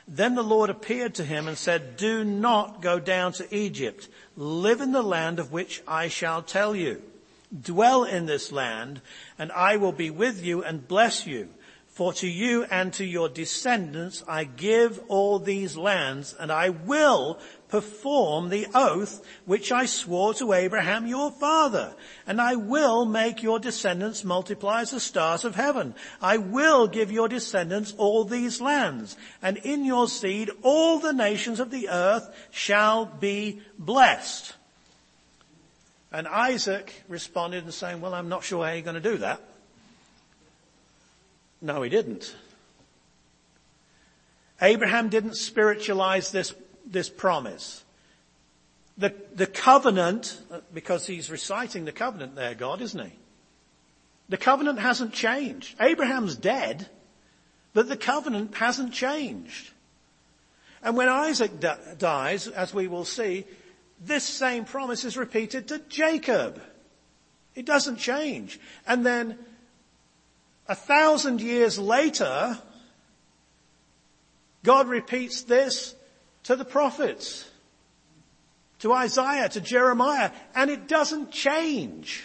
Then 0.07 0.35
the 0.35 0.43
Lord 0.43 0.71
appeared 0.71 1.15
to 1.15 1.25
him 1.25 1.49
and 1.49 1.57
said, 1.57 1.97
do 1.97 2.25
not 2.25 2.83
go 2.83 2.99
down 2.99 3.33
to 3.35 3.55
Egypt. 3.55 4.09
Live 4.37 4.81
in 4.81 4.93
the 4.93 5.03
land 5.03 5.39
of 5.39 5.53
which 5.53 5.83
I 5.89 6.09
shall 6.09 6.43
tell 6.43 6.77
you. 6.77 7.03
Dwell 7.59 8.05
in 8.05 8.27
this 8.27 8.53
land, 8.53 9.01
and 9.39 9.51
I 9.53 9.77
will 9.77 9.93
be 9.93 10.11
with 10.11 10.45
you 10.45 10.63
and 10.63 10.87
bless 10.87 11.27
you. 11.27 11.49
For 11.89 12.13
to 12.15 12.27
you 12.27 12.65
and 12.65 12.93
to 12.95 13.05
your 13.05 13.29
descendants 13.29 14.25
I 14.27 14.45
give 14.45 15.01
all 15.09 15.39
these 15.39 15.77
lands, 15.77 16.35
and 16.39 16.51
I 16.51 16.71
will 16.71 17.39
perform 17.75 18.51
the 18.51 18.69
oath 18.73 19.21
which 19.47 19.73
I 19.73 19.87
swore 19.87 20.33
to 20.35 20.53
Abraham 20.53 21.09
your 21.09 21.33
father. 21.33 21.97
And 22.25 22.41
I 22.41 22.55
will 22.55 23.05
make 23.05 23.43
your 23.43 23.59
descendants 23.59 24.23
multiply 24.23 24.83
as 24.83 24.93
the 24.93 25.01
stars 25.01 25.45
of 25.45 25.57
heaven. 25.57 25.97
I 26.23 26.37
will 26.37 26.87
give 26.87 27.11
your 27.11 27.27
descendants 27.27 27.93
all 27.99 28.25
these 28.25 28.61
lands, 28.61 29.17
and 29.43 29.57
in 29.57 29.85
your 29.85 30.07
seed 30.07 30.53
all 30.63 31.01
the 31.01 31.13
nations 31.13 31.59
of 31.59 31.73
the 31.73 31.89
earth 31.89 32.33
shall 32.53 33.07
be 33.07 33.61
blessed. 33.77 34.55
And 36.13 36.29
Isaac 36.29 37.03
responded 37.09 37.65
and 37.65 37.75
saying, 37.75 38.01
well, 38.01 38.15
I'm 38.15 38.29
not 38.29 38.45
sure 38.45 38.65
how 38.65 38.73
you're 38.73 38.83
going 38.83 39.03
to 39.03 39.11
do 39.11 39.17
that. 39.17 39.41
No, 41.61 41.83
he 41.83 41.91
didn't. 41.91 42.37
Abraham 44.63 45.09
didn't 45.09 45.35
spiritualize 45.35 46.31
this, 46.31 46.55
this 46.87 47.09
promise. 47.09 47.85
The, 48.97 49.13
the 49.35 49.47
covenant, 49.47 50.41
uh, 50.51 50.61
because 50.73 51.07
he's 51.07 51.31
reciting 51.31 51.85
the 51.85 51.93
covenant 51.93 52.37
there, 52.37 52.55
God, 52.55 52.81
isn't 52.81 53.05
he? 53.05 53.13
The 54.29 54.37
covenant 54.37 54.79
hasn't 54.79 55.13
changed. 55.13 55.77
Abraham's 55.81 56.37
dead, 56.37 56.89
but 57.73 57.89
the 57.89 57.97
covenant 57.97 58.55
hasn't 58.55 58.93
changed. 58.93 59.71
And 60.83 60.97
when 60.97 61.09
Isaac 61.09 61.61
d- 61.61 61.69
dies, 61.99 62.47
as 62.47 62.73
we 62.73 62.89
will 62.89 63.05
see, 63.05 63.45
this 64.01 64.25
same 64.25 64.65
promise 64.65 65.05
is 65.05 65.17
repeated 65.17 65.69
to 65.69 65.79
Jacob. 65.89 66.61
It 67.55 67.67
doesn't 67.67 67.97
change. 67.97 68.61
And 68.87 69.05
then 69.05 69.39
a 70.69 70.75
thousand 70.75 71.41
years 71.41 71.79
later, 71.79 72.59
God 74.63 74.89
repeats 74.89 75.43
this 75.43 75.95
to 76.45 76.57
the 76.57 76.65
prophets, 76.65 77.49
to 78.81 78.93
Isaiah, 78.93 79.49
to 79.51 79.61
Jeremiah, 79.61 80.31
and 80.55 80.71
it 80.71 80.89
doesn't 80.89 81.31
change. 81.31 82.25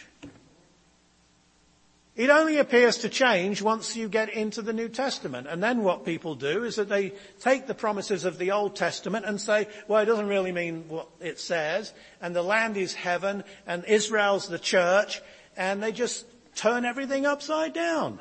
It 2.16 2.30
only 2.30 2.58
appears 2.58 2.98
to 2.98 3.10
change 3.10 3.62
once 3.62 3.96
you 3.96 4.10
get 4.10 4.28
into 4.28 4.62
the 4.62 4.74
New 4.74 4.90
Testament. 4.90 5.48
And 5.48 5.64
then 5.64 5.84
what 5.84 6.04
people 6.04 6.36
do 6.36 6.66
is 6.66 6.76
that 6.76 6.90
they 6.90 7.14
take 7.40 7.66
the 7.66 7.74
promises 7.74 8.26
of 8.26 8.38
the 8.38 8.52
Old 8.52 8.76
Testament 8.76 9.26
and 9.26 9.40
say, 9.40 9.70
well, 9.88 10.02
it 10.02 10.06
doesn't 10.06 10.28
really 10.28 10.52
mean 10.52 10.84
what 10.90 11.08
it 11.22 11.40
says, 11.40 11.94
and 12.22 12.36
the 12.36 12.44
land 12.44 12.76
is 12.76 12.94
heaven, 12.94 13.46
and 13.66 13.86
Israel's 13.86 14.50
the 14.50 14.60
church, 14.60 15.22
and 15.56 15.82
they 15.82 15.94
just 15.94 16.26
turn 16.56 16.84
everything 16.84 17.26
upside 17.26 17.72
down. 17.72 18.20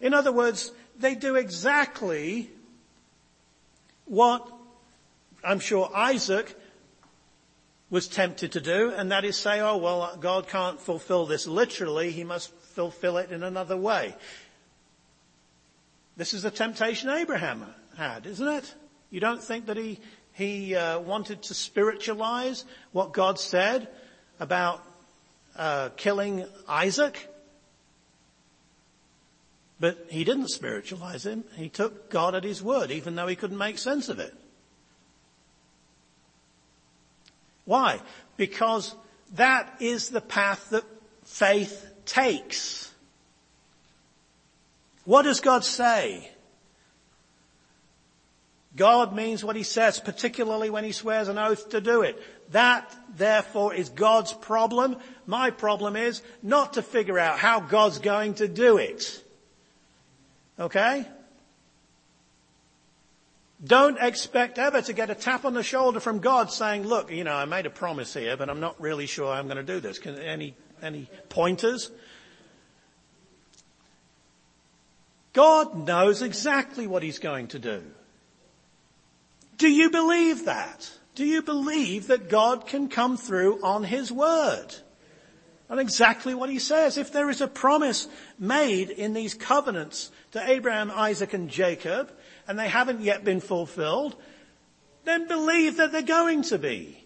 In 0.00 0.14
other 0.14 0.32
words, 0.32 0.72
they 0.98 1.14
do 1.14 1.36
exactly 1.36 2.50
what 4.06 4.50
I'm 5.42 5.60
sure 5.60 5.90
Isaac 5.94 6.54
was 7.90 8.08
tempted 8.08 8.52
to 8.52 8.60
do, 8.60 8.92
and 8.96 9.12
that 9.12 9.24
is 9.24 9.36
say, 9.36 9.60
oh 9.60 9.76
well, 9.76 10.16
God 10.20 10.48
can't 10.48 10.80
fulfill 10.80 11.26
this 11.26 11.46
literally, 11.46 12.10
he 12.10 12.24
must 12.24 12.52
fulfill 12.74 13.18
it 13.18 13.30
in 13.30 13.42
another 13.42 13.76
way. 13.76 14.14
This 16.16 16.34
is 16.34 16.42
the 16.42 16.50
temptation 16.50 17.10
Abraham 17.10 17.66
had, 17.96 18.26
isn't 18.26 18.46
it? 18.46 18.74
You 19.10 19.20
don't 19.20 19.42
think 19.42 19.66
that 19.66 19.76
he, 19.76 20.00
he 20.32 20.74
uh, 20.74 20.98
wanted 21.00 21.42
to 21.44 21.54
spiritualize 21.54 22.64
what 22.92 23.12
God 23.12 23.38
said 23.38 23.88
about 24.40 24.82
uh, 25.56 25.90
killing 25.96 26.46
Isaac? 26.68 27.28
But 29.84 30.06
he 30.08 30.24
didn't 30.24 30.48
spiritualize 30.48 31.26
him. 31.26 31.44
He 31.56 31.68
took 31.68 32.08
God 32.08 32.34
at 32.34 32.42
his 32.42 32.62
word, 32.62 32.90
even 32.90 33.16
though 33.16 33.26
he 33.26 33.36
couldn't 33.36 33.58
make 33.58 33.76
sense 33.76 34.08
of 34.08 34.18
it. 34.18 34.32
Why? 37.66 38.00
Because 38.38 38.96
that 39.34 39.70
is 39.80 40.08
the 40.08 40.22
path 40.22 40.70
that 40.70 40.84
faith 41.24 41.86
takes. 42.06 42.90
What 45.04 45.24
does 45.24 45.40
God 45.40 45.66
say? 45.66 46.30
God 48.74 49.14
means 49.14 49.44
what 49.44 49.54
he 49.54 49.64
says, 49.64 50.00
particularly 50.00 50.70
when 50.70 50.84
he 50.84 50.92
swears 50.92 51.28
an 51.28 51.36
oath 51.36 51.68
to 51.68 51.82
do 51.82 52.00
it. 52.00 52.18
That, 52.52 52.90
therefore, 53.18 53.74
is 53.74 53.90
God's 53.90 54.32
problem. 54.32 54.96
My 55.26 55.50
problem 55.50 55.94
is 55.94 56.22
not 56.42 56.72
to 56.72 56.82
figure 56.82 57.18
out 57.18 57.38
how 57.38 57.60
God's 57.60 57.98
going 57.98 58.36
to 58.36 58.48
do 58.48 58.78
it. 58.78 59.20
Okay? 60.58 61.06
Don't 63.64 63.98
expect 63.98 64.58
ever 64.58 64.82
to 64.82 64.92
get 64.92 65.10
a 65.10 65.14
tap 65.14 65.44
on 65.44 65.54
the 65.54 65.62
shoulder 65.62 66.00
from 66.00 66.18
God 66.18 66.50
saying, 66.50 66.84
look, 66.84 67.10
you 67.10 67.24
know, 67.24 67.34
I 67.34 67.46
made 67.46 67.66
a 67.66 67.70
promise 67.70 68.12
here, 68.12 68.36
but 68.36 68.50
I'm 68.50 68.60
not 68.60 68.80
really 68.80 69.06
sure 69.06 69.32
I'm 69.32 69.46
going 69.46 69.56
to 69.56 69.62
do 69.62 69.80
this. 69.80 69.98
Can, 69.98 70.18
any, 70.18 70.54
any 70.82 71.08
pointers? 71.28 71.90
God 75.32 75.86
knows 75.86 76.20
exactly 76.20 76.86
what 76.86 77.02
He's 77.02 77.18
going 77.18 77.48
to 77.48 77.58
do. 77.58 77.82
Do 79.56 79.68
you 79.68 79.90
believe 79.90 80.44
that? 80.44 80.90
Do 81.14 81.24
you 81.24 81.42
believe 81.42 82.08
that 82.08 82.28
God 82.28 82.66
can 82.66 82.88
come 82.88 83.16
through 83.16 83.62
on 83.62 83.84
His 83.84 84.12
word? 84.12 84.74
And 85.68 85.80
exactly 85.80 86.34
what 86.34 86.50
He 86.50 86.58
says. 86.58 86.98
If 86.98 87.12
there 87.12 87.30
is 87.30 87.40
a 87.40 87.48
promise 87.48 88.06
made 88.38 88.90
in 88.90 89.14
these 89.14 89.34
covenants 89.34 90.10
to 90.32 90.50
Abraham, 90.50 90.90
Isaac 90.90 91.32
and 91.32 91.48
Jacob, 91.48 92.12
and 92.46 92.58
they 92.58 92.68
haven't 92.68 93.00
yet 93.00 93.24
been 93.24 93.40
fulfilled, 93.40 94.14
then 95.04 95.26
believe 95.26 95.78
that 95.78 95.92
they're 95.92 96.02
going 96.02 96.42
to 96.42 96.58
be. 96.58 97.00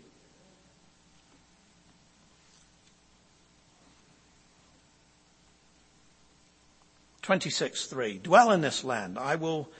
Twenty-six 7.22 7.86
three. 7.86 8.18
Dwell 8.18 8.52
in 8.52 8.62
this 8.62 8.84
land. 8.84 9.18
I 9.18 9.36
will 9.36 9.70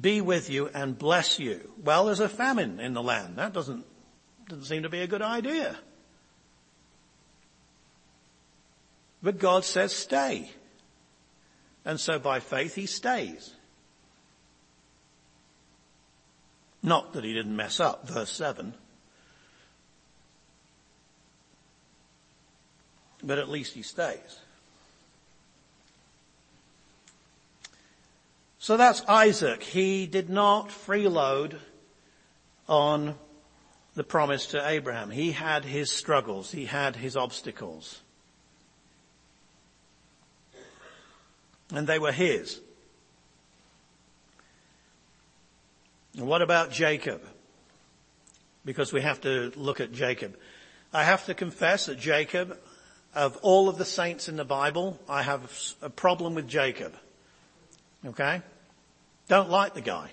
be 0.00 0.22
with 0.22 0.48
you 0.48 0.68
and 0.74 0.98
bless 0.98 1.38
you. 1.38 1.70
Well, 1.84 2.06
there's 2.06 2.20
a 2.20 2.28
famine 2.30 2.80
in 2.80 2.94
the 2.94 3.02
land. 3.02 3.36
That 3.36 3.52
doesn't 3.52 3.84
doesn't 4.48 4.64
seem 4.64 4.82
to 4.84 4.88
be 4.88 5.00
a 5.00 5.06
good 5.06 5.22
idea. 5.22 5.78
But 9.24 9.38
God 9.38 9.64
says 9.64 9.92
stay. 9.92 10.50
And 11.86 11.98
so 11.98 12.18
by 12.18 12.40
faith 12.40 12.74
he 12.74 12.84
stays. 12.84 13.54
Not 16.82 17.14
that 17.14 17.24
he 17.24 17.32
didn't 17.32 17.56
mess 17.56 17.80
up, 17.80 18.06
verse 18.06 18.30
7. 18.30 18.74
But 23.22 23.38
at 23.38 23.48
least 23.48 23.72
he 23.72 23.80
stays. 23.80 24.40
So 28.58 28.76
that's 28.76 29.02
Isaac. 29.06 29.62
He 29.62 30.06
did 30.06 30.28
not 30.28 30.68
freeload 30.68 31.56
on 32.68 33.14
the 33.94 34.04
promise 34.04 34.48
to 34.48 34.68
Abraham. 34.68 35.10
He 35.10 35.32
had 35.32 35.64
his 35.64 35.90
struggles. 35.90 36.50
He 36.52 36.66
had 36.66 36.96
his 36.96 37.16
obstacles. 37.16 38.02
And 41.74 41.86
they 41.86 41.98
were 41.98 42.12
his. 42.12 42.60
And 46.16 46.26
what 46.26 46.42
about 46.42 46.70
Jacob? 46.70 47.20
Because 48.64 48.92
we 48.92 49.00
have 49.00 49.20
to 49.22 49.52
look 49.56 49.80
at 49.80 49.92
Jacob. 49.92 50.36
I 50.92 51.02
have 51.02 51.26
to 51.26 51.34
confess 51.34 51.86
that 51.86 51.98
Jacob, 51.98 52.56
of 53.14 53.36
all 53.42 53.68
of 53.68 53.78
the 53.78 53.84
saints 53.84 54.28
in 54.28 54.36
the 54.36 54.44
Bible, 54.44 54.98
I 55.08 55.22
have 55.22 55.74
a 55.82 55.90
problem 55.90 56.34
with 56.34 56.48
Jacob. 56.48 56.94
Okay? 58.06 58.42
Don't 59.28 59.50
like 59.50 59.74
the 59.74 59.80
guy. 59.80 60.10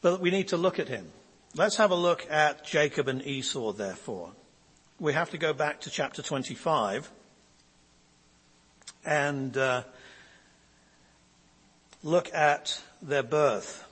But 0.00 0.20
we 0.20 0.30
need 0.30 0.48
to 0.48 0.56
look 0.56 0.78
at 0.78 0.88
him. 0.88 1.06
Let's 1.54 1.76
have 1.76 1.90
a 1.90 1.96
look 1.96 2.26
at 2.30 2.64
Jacob 2.64 3.08
and 3.08 3.24
Esau 3.24 3.72
therefore. 3.72 4.32
We 5.02 5.14
have 5.14 5.30
to 5.30 5.36
go 5.36 5.52
back 5.52 5.80
to 5.80 5.90
chapter 5.90 6.22
25 6.22 7.10
and 9.04 9.56
uh, 9.56 9.82
look 12.04 12.32
at 12.32 12.80
their 13.02 13.24
birth. 13.24 13.84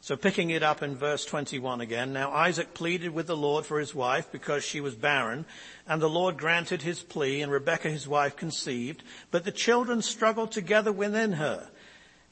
So 0.00 0.16
picking 0.16 0.50
it 0.50 0.64
up 0.64 0.82
in 0.82 0.96
verse 0.96 1.24
21 1.24 1.80
again. 1.80 2.12
Now 2.12 2.32
Isaac 2.32 2.74
pleaded 2.74 3.14
with 3.14 3.28
the 3.28 3.36
Lord 3.36 3.64
for 3.64 3.78
his 3.78 3.94
wife 3.94 4.32
because 4.32 4.64
she 4.64 4.80
was 4.80 4.96
barren, 4.96 5.44
and 5.86 6.02
the 6.02 6.08
Lord 6.08 6.36
granted 6.36 6.82
his 6.82 7.00
plea, 7.00 7.42
and 7.42 7.52
Rebekah 7.52 7.90
his 7.90 8.08
wife 8.08 8.34
conceived, 8.34 9.04
but 9.30 9.44
the 9.44 9.52
children 9.52 10.02
struggled 10.02 10.50
together 10.50 10.90
within 10.90 11.34
her. 11.34 11.68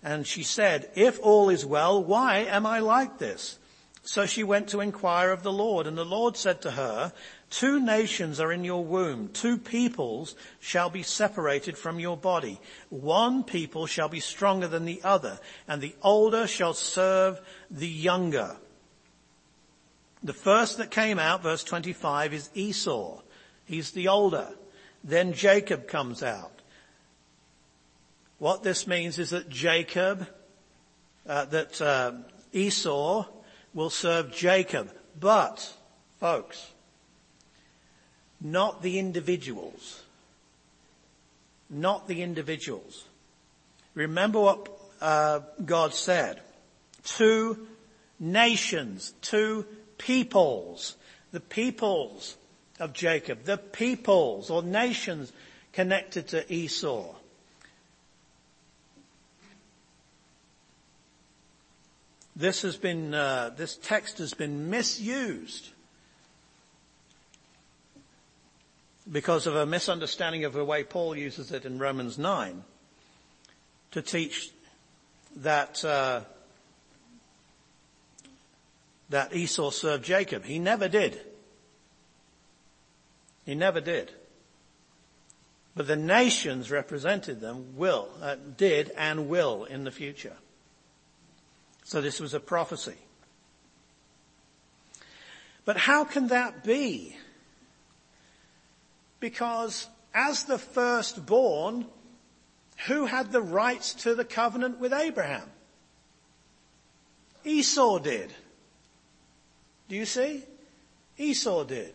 And 0.03 0.27
she 0.27 0.43
said, 0.43 0.91
if 0.97 1.21
all 1.23 1.51
is 1.51 1.65
well, 1.65 2.03
why 2.03 2.39
am 2.39 2.67
I 2.67 2.81
like 2.81 3.19
this? 3.19 3.61
So 4.07 4.25
she 4.25 4.45
went 4.45 4.69
to 4.69 4.81
inquire 4.81 5.33
of 5.33 5.43
the 5.43 5.53
Lord, 5.53 5.89
and 5.89 5.99
the 5.99 6.05
Lord 6.05 6.37
said 6.37 6.63
to 6.63 6.71
her, 6.71 7.13
Two 7.51 7.81
nations 7.81 8.39
are 8.39 8.53
in 8.53 8.63
your 8.63 8.85
womb, 8.85 9.31
two 9.33 9.59
peoples 9.59 10.37
shall 10.61 10.89
be 10.91 11.03
separated 11.03 11.77
from 11.77 11.99
your 11.99 12.17
body. 12.17 12.61
One 12.89 13.43
people 13.43 13.87
shall 13.87 14.09
be 14.09 14.21
stronger 14.21 14.69
than 14.69 14.85
the 14.85 15.01
other, 15.03 15.41
and 15.67 15.83
the 15.83 15.97
older 16.03 16.47
shall 16.47 16.73
serve 16.73 17.41
the 17.69 17.89
younger. 17.89 18.57
The 20.23 20.33
first 20.33 20.79
that 20.79 20.93
came 20.93 21.19
out, 21.19 21.43
verse 21.43 21.65
25, 21.65 22.33
is 22.33 22.51
Esau. 22.55 23.21
He's 23.65 23.91
the 23.91 24.07
older. 24.07 24.51
Then 25.03 25.33
Jacob 25.33 25.89
comes 25.89 26.23
out. 26.23 26.63
What 28.39 28.63
this 28.63 28.87
means 28.87 29.19
is 29.19 29.31
that 29.31 29.49
Jacob, 29.49 30.29
uh, 31.27 31.47
that 31.47 31.81
uh, 31.81 32.13
Esau 32.53 33.25
will 33.77 33.91
serve 33.91 34.33
Jacob. 34.33 34.91
But, 35.21 35.73
folks, 36.19 36.73
not 38.41 38.83
the 38.83 38.99
individuals. 38.99 40.03
Not 41.71 42.09
the 42.09 42.23
individuals. 42.23 43.05
Remember 43.95 44.41
what 44.41 44.69
uh, 45.01 45.41
God 45.65 45.95
said. 45.95 46.41
Two 47.05 47.69
nations, 48.19 49.13
two 49.21 49.67
peoples. 49.99 50.97
The 51.33 51.41
peoples 51.41 52.37
of 52.81 52.95
Jacob, 52.95 53.45
the 53.45 53.59
peoples 53.59 54.49
or 54.49 54.63
nations 54.63 55.33
connected 55.73 56.29
to 56.29 56.51
Esau. 56.53 57.15
This 62.37 62.61
has 62.63 62.77
been, 62.77 63.15
uh, 63.15 63.51
this 63.57 63.77
text 63.77 64.19
has 64.19 64.35
been 64.35 64.69
misused 64.69 65.71
because 69.11 69.47
of 69.47 69.57
a 69.57 69.65
misunderstanding 69.65 70.45
of 70.45 70.53
the 70.53 70.65
way 70.65 70.85
Paul 70.85 71.17
uses 71.17 71.51
it 71.51 71.65
in 71.65 71.79
Romans 71.79 72.19
9 72.19 72.63
to 73.93 74.03
teach 74.03 74.51
that 75.37 75.83
uh, 75.83 76.21
that 79.09 79.35
Esau 79.35 79.71
served 79.71 80.05
Jacob. 80.05 80.45
He 80.45 80.59
never 80.59 80.89
did. 80.89 81.19
He 83.47 83.55
never 83.55 83.81
did. 83.81 84.11
But 85.75 85.87
the 85.87 85.97
nations 85.97 86.71
represented 86.71 87.41
them 87.41 87.77
will, 87.77 88.09
uh, 88.21 88.37
did 88.57 88.91
and 88.97 89.29
will 89.29 89.65
in 89.65 89.85
the 89.85 89.91
future. 89.91 90.37
So 91.87 92.01
this 92.01 92.19
was 92.19 92.35
a 92.35 92.41
prophecy. 92.41 92.97
But 95.65 95.77
how 95.77 96.03
can 96.03 96.27
that 96.29 96.65
be? 96.65 97.15
Because 99.21 99.87
as 100.13 100.45
the 100.45 100.59
firstborn, 100.59 101.87
who 102.89 103.07
had 103.07 103.31
the 103.31 103.41
rights 103.41 103.95
to 104.03 104.17
the 104.17 104.25
covenant 104.25 104.81
with 104.81 104.93
Abraham? 104.93 105.49
Esau 107.45 108.01
did. 108.01 108.33
Do 109.89 109.95
you 109.95 110.07
see? 110.07 110.43
Esau 111.17 111.63
did. 111.63 111.95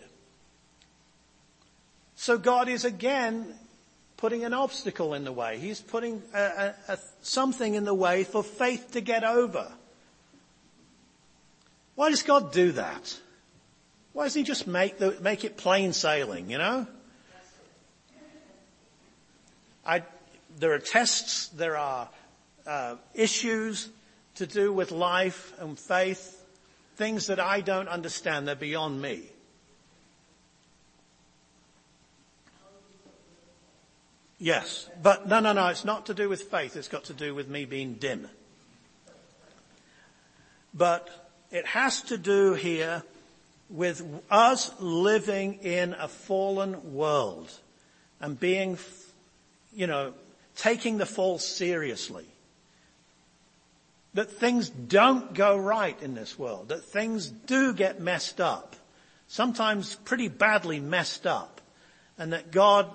So 2.16 2.38
God 2.38 2.70
is 2.70 2.86
again 2.86 3.54
putting 4.16 4.46
an 4.46 4.54
obstacle 4.54 5.16
in 5.16 5.26
the 5.26 5.34
way. 5.34 5.58
He's 5.58 5.82
putting 5.82 6.24
a, 6.34 6.40
a, 6.40 6.76
a, 6.94 7.00
something 7.24 7.76
in 7.76 7.84
the 7.84 7.94
way 7.94 8.24
for 8.24 8.42
faith 8.42 8.92
to 8.94 9.02
get 9.02 9.26
over. 9.26 9.70
Why 12.02 12.10
does 12.10 12.24
God 12.24 12.52
do 12.52 12.72
that? 12.72 13.16
Why 14.14 14.24
doesn't 14.24 14.40
he 14.40 14.44
just 14.44 14.66
make, 14.66 14.98
the, 14.98 15.20
make 15.22 15.44
it 15.44 15.56
plain 15.56 15.94
sailing, 15.94 16.50
you 16.50 16.58
know? 16.58 16.88
I, 19.86 20.02
there 20.58 20.74
are 20.74 20.80
tests, 20.80 21.50
there 21.50 21.78
are 21.78 22.10
uh, 22.66 22.96
issues 23.14 23.88
to 24.34 24.48
do 24.48 24.74
with 24.74 24.90
life 24.90 25.54
and 25.60 25.78
faith, 25.78 26.44
things 26.96 27.28
that 27.28 27.40
I 27.40 27.62
don't 27.62 27.88
understand, 27.88 28.48
they're 28.48 28.56
beyond 28.56 29.00
me. 29.00 29.22
Yes, 34.40 34.90
but 35.04 35.28
no, 35.28 35.40
no, 35.40 35.54
no, 35.54 35.68
it's 35.68 35.86
not 35.86 36.08
to 36.08 36.16
do 36.16 36.28
with 36.30 36.42
faith, 36.50 36.76
it's 36.76 36.88
got 36.88 37.04
to 37.04 37.14
do 37.14 37.36
with 37.36 37.48
me 37.48 37.66
being 37.66 37.94
dim. 37.94 38.28
But 40.74 41.21
it 41.52 41.66
has 41.66 42.02
to 42.04 42.18
do 42.18 42.54
here 42.54 43.04
with 43.70 44.04
us 44.30 44.72
living 44.80 45.60
in 45.62 45.94
a 45.94 46.08
fallen 46.08 46.94
world 46.94 47.52
and 48.20 48.40
being, 48.40 48.78
you 49.74 49.88
know, 49.88 50.14
taking 50.56 50.98
the 50.98 51.06
fall 51.06 51.40
seriously. 51.40 52.26
That 54.14 54.30
things 54.30 54.70
don't 54.70 55.34
go 55.34 55.58
right 55.58 56.02
in 56.02 56.16
this 56.16 56.38
world, 56.38 56.70
that 56.70 56.84
things 56.84 57.28
do 57.28 57.74
get 57.74 58.02
messed 58.02 58.42
up, 58.42 58.76
sometimes 59.28 59.96
pretty 59.96 60.28
badly 60.28 60.82
messed 60.82 61.26
up, 61.26 61.62
and 62.18 62.34
that 62.34 62.52
God 62.52 62.90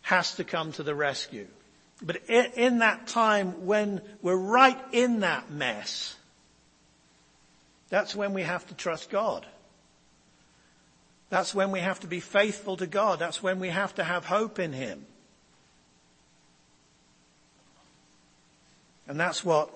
has 0.00 0.34
to 0.36 0.44
come 0.44 0.72
to 0.72 0.82
the 0.82 0.94
rescue. 0.94 1.46
But 2.02 2.22
in 2.28 2.78
that 2.78 3.06
time 3.06 3.66
when 3.66 4.00
we're 4.22 4.34
right 4.34 4.78
in 4.92 5.20
that 5.20 5.50
mess, 5.50 6.16
that's 7.90 8.14
when 8.14 8.32
we 8.32 8.42
have 8.42 8.66
to 8.68 8.74
trust 8.74 9.10
God. 9.10 9.46
That's 11.28 11.54
when 11.54 11.70
we 11.70 11.80
have 11.80 12.00
to 12.00 12.06
be 12.06 12.20
faithful 12.20 12.76
to 12.78 12.86
God. 12.86 13.18
That's 13.18 13.42
when 13.42 13.60
we 13.60 13.68
have 13.68 13.94
to 13.96 14.04
have 14.04 14.24
hope 14.24 14.58
in 14.58 14.72
Him. 14.72 15.06
And 19.06 19.18
that's 19.18 19.44
what 19.44 19.70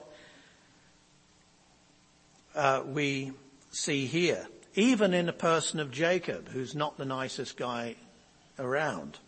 uh, 2.55 2.83
we 2.87 3.33
see 3.71 4.07
here. 4.07 4.47
Even 4.77 5.15
in 5.15 5.27
the 5.27 5.33
person 5.33 5.81
of 5.81 5.91
Jacob, 5.91 6.49
who's 6.49 6.75
not 6.75 6.97
the 6.99 7.05
nicest 7.05 7.57
guy 7.57 7.97
around. 8.59 9.19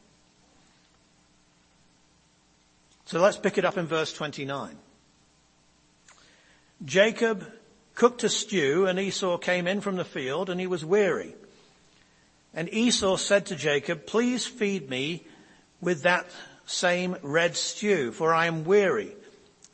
So 3.07 3.21
let's 3.21 3.37
pick 3.37 3.57
it 3.57 3.65
up 3.65 3.79
in 3.79 3.87
verse 3.87 4.13
29. 4.13 4.77
Jacob 6.85 7.47
cooked 7.97 8.23
a 8.23 8.29
stew 8.29 8.87
and 8.87 9.01
Esau 9.01 9.39
came 9.39 9.67
in 9.67 9.81
from 9.81 9.97
the 9.97 10.05
field 10.05 10.49
and 10.49 10.61
he 10.61 10.69
was 10.69 10.85
weary. 10.85 11.35
And 12.55 12.73
Esau 12.73 13.17
said 13.17 13.47
to 13.47 13.57
Jacob, 13.57 14.07
please 14.07 14.47
feed 14.47 14.89
me 14.89 15.25
with 15.81 16.03
that 16.03 16.27
same 16.67 17.17
red 17.23 17.57
stew, 17.57 18.13
for 18.13 18.33
I 18.33 18.47
am 18.47 18.65
weary. 18.65 19.13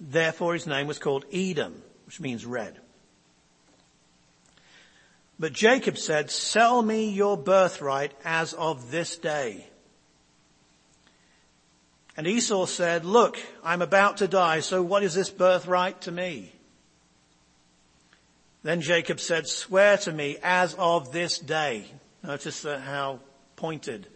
Therefore 0.00 0.54
his 0.54 0.66
name 0.66 0.87
was 0.87 0.98
called 0.98 1.24
Edom, 1.32 1.82
which 2.06 2.20
means 2.20 2.46
red. 2.46 2.78
But 5.38 5.52
Jacob 5.52 5.98
said, 5.98 6.30
sell 6.30 6.82
me 6.82 7.11
your 7.11 7.37
birthright 7.37 8.12
as 8.24 8.52
of 8.52 8.90
this 8.90 9.16
day. 9.16 9.66
And 12.16 12.26
Esau 12.26 12.66
said, 12.66 13.04
look, 13.04 13.38
I'm 13.64 13.82
about 13.82 14.18
to 14.18 14.28
die, 14.28 14.61
so 14.61 14.82
what 14.82 15.02
is 15.02 15.14
this 15.14 15.30
birthright 15.30 16.02
to 16.02 16.12
me? 16.12 16.52
Then 18.62 18.81
Jacob 18.81 19.18
said, 19.18 19.48
swear 19.48 19.96
to 19.98 20.12
me 20.12 20.38
as 20.42 20.75
of 20.75 21.12
this 21.12 21.38
day. 21.38 21.87
Notice 22.22 22.64
uh, 22.64 22.79
how 22.79 23.20
pointed 23.57 24.07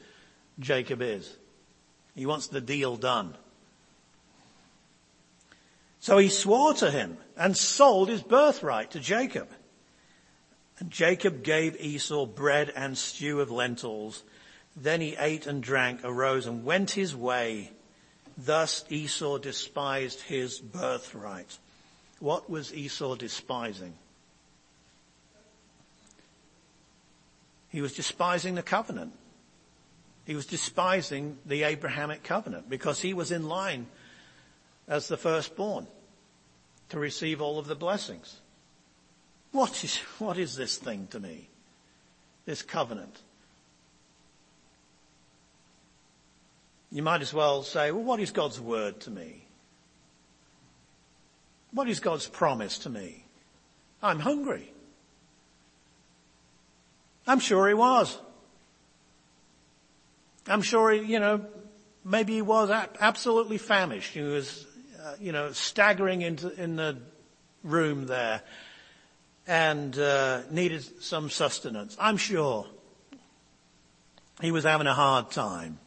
Jacob 0.59 1.03
is. 1.03 1.37
He 2.15 2.27
wants 2.27 2.47
the 2.47 2.61
deal 2.61 2.97
done. 2.97 3.37
So 5.99 6.19
he 6.19 6.29
swore 6.29 6.75
to 6.75 6.91
him 6.91 7.19
and 7.37 7.57
sold 7.57 8.09
his 8.09 8.23
birthright 8.23 8.93
to 8.93 9.01
Jacob. 9.01 9.49
And 10.79 10.91
Jacob 10.91 11.43
gave 11.43 11.81
Esau 11.81 12.27
bread 12.27 12.73
and 12.77 12.97
stew 12.97 13.41
of 13.41 13.51
lentils. 13.51 14.23
Then 14.77 15.01
he 15.01 15.17
ate 15.19 15.47
and 15.47 15.63
drank, 15.63 16.01
arose 16.05 16.47
and 16.47 16.65
went 16.65 16.93
his 16.93 17.17
way. 17.17 17.73
Thus 18.39 18.85
Esau 18.91 19.39
despised 19.39 20.21
his 20.21 20.61
birthright. 20.61 21.59
What 22.21 22.49
was 22.49 22.73
Esau 22.73 23.17
despising? 23.17 23.95
He 27.69 27.81
was 27.81 27.95
despising 27.95 28.55
the 28.55 28.63
covenant. 28.63 29.13
He 30.25 30.35
was 30.35 30.47
despising 30.47 31.39
the 31.47 31.63
Abrahamic 31.65 32.23
covenant 32.23 32.69
because 32.69 33.01
he 33.01 33.15
was 33.15 33.31
in 33.31 33.49
line 33.49 33.87
as 34.89 35.09
the 35.09 35.17
firstborn 35.17 35.87
to 36.89 36.99
receive 36.99 37.41
all 37.41 37.59
of 37.59 37.67
the 37.67 37.75
blessings. 37.75 38.41
What 39.53 39.85
is, 39.85 39.97
what 40.19 40.39
is 40.39 40.57
this 40.57 40.77
thing 40.77 41.09
to 41.11 41.21
me? 41.21 41.49
This 42.45 42.63
covenant. 42.63 43.21
You 46.91 47.03
might 47.03 47.23
as 47.23 47.35
well 47.35 47.63
say, 47.63 47.91
well, 47.91 48.05
what 48.05 48.21
is 48.21 48.31
God's 48.31 48.61
word 48.61 49.01
to 49.01 49.11
me? 49.11 49.45
What 51.73 51.89
is 51.89 52.01
God's 52.01 52.27
promise 52.27 52.79
to 52.81 52.91
me? 52.91 53.25
I'm 54.03 54.21
hungry. 54.21 54.73
I'm 57.27 57.41
sure 57.41 57.69
he 57.69 57.75
was. 57.75 58.17
I'm 60.47 60.63
sure 60.63 60.93
he, 60.93 61.01
you 61.01 61.19
know, 61.19 61.45
maybe 62.05 62.35
he 62.35 62.43
was 62.43 62.71
absolutely 62.71 63.59
famished. 63.59 64.13
He 64.13 64.23
was, 64.23 64.67
uh, 65.03 65.15
you 65.21 65.33
know, 65.33 65.53
staggering 65.53 66.23
into 66.23 66.51
in 66.61 66.77
the 66.77 66.99
room 67.65 68.07
there 68.07 68.43
and 69.47 69.97
uh, 69.99 70.43
needed 70.51 71.03
some 71.03 71.31
sustenance. 71.31 71.97
I'm 72.01 72.17
sure 72.17 72.67
he 74.41 74.51
was 74.51 74.65
having 74.65 74.87
a 74.87 74.95
hard 74.95 75.31
time. 75.31 75.79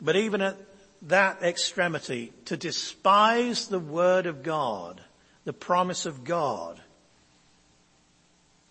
But 0.00 0.16
even 0.16 0.40
at 0.40 0.56
that 1.02 1.42
extremity, 1.42 2.32
to 2.46 2.56
despise 2.56 3.68
the 3.68 3.78
word 3.78 4.26
of 4.26 4.42
God, 4.42 5.00
the 5.44 5.52
promise 5.52 6.06
of 6.06 6.24
God, 6.24 6.80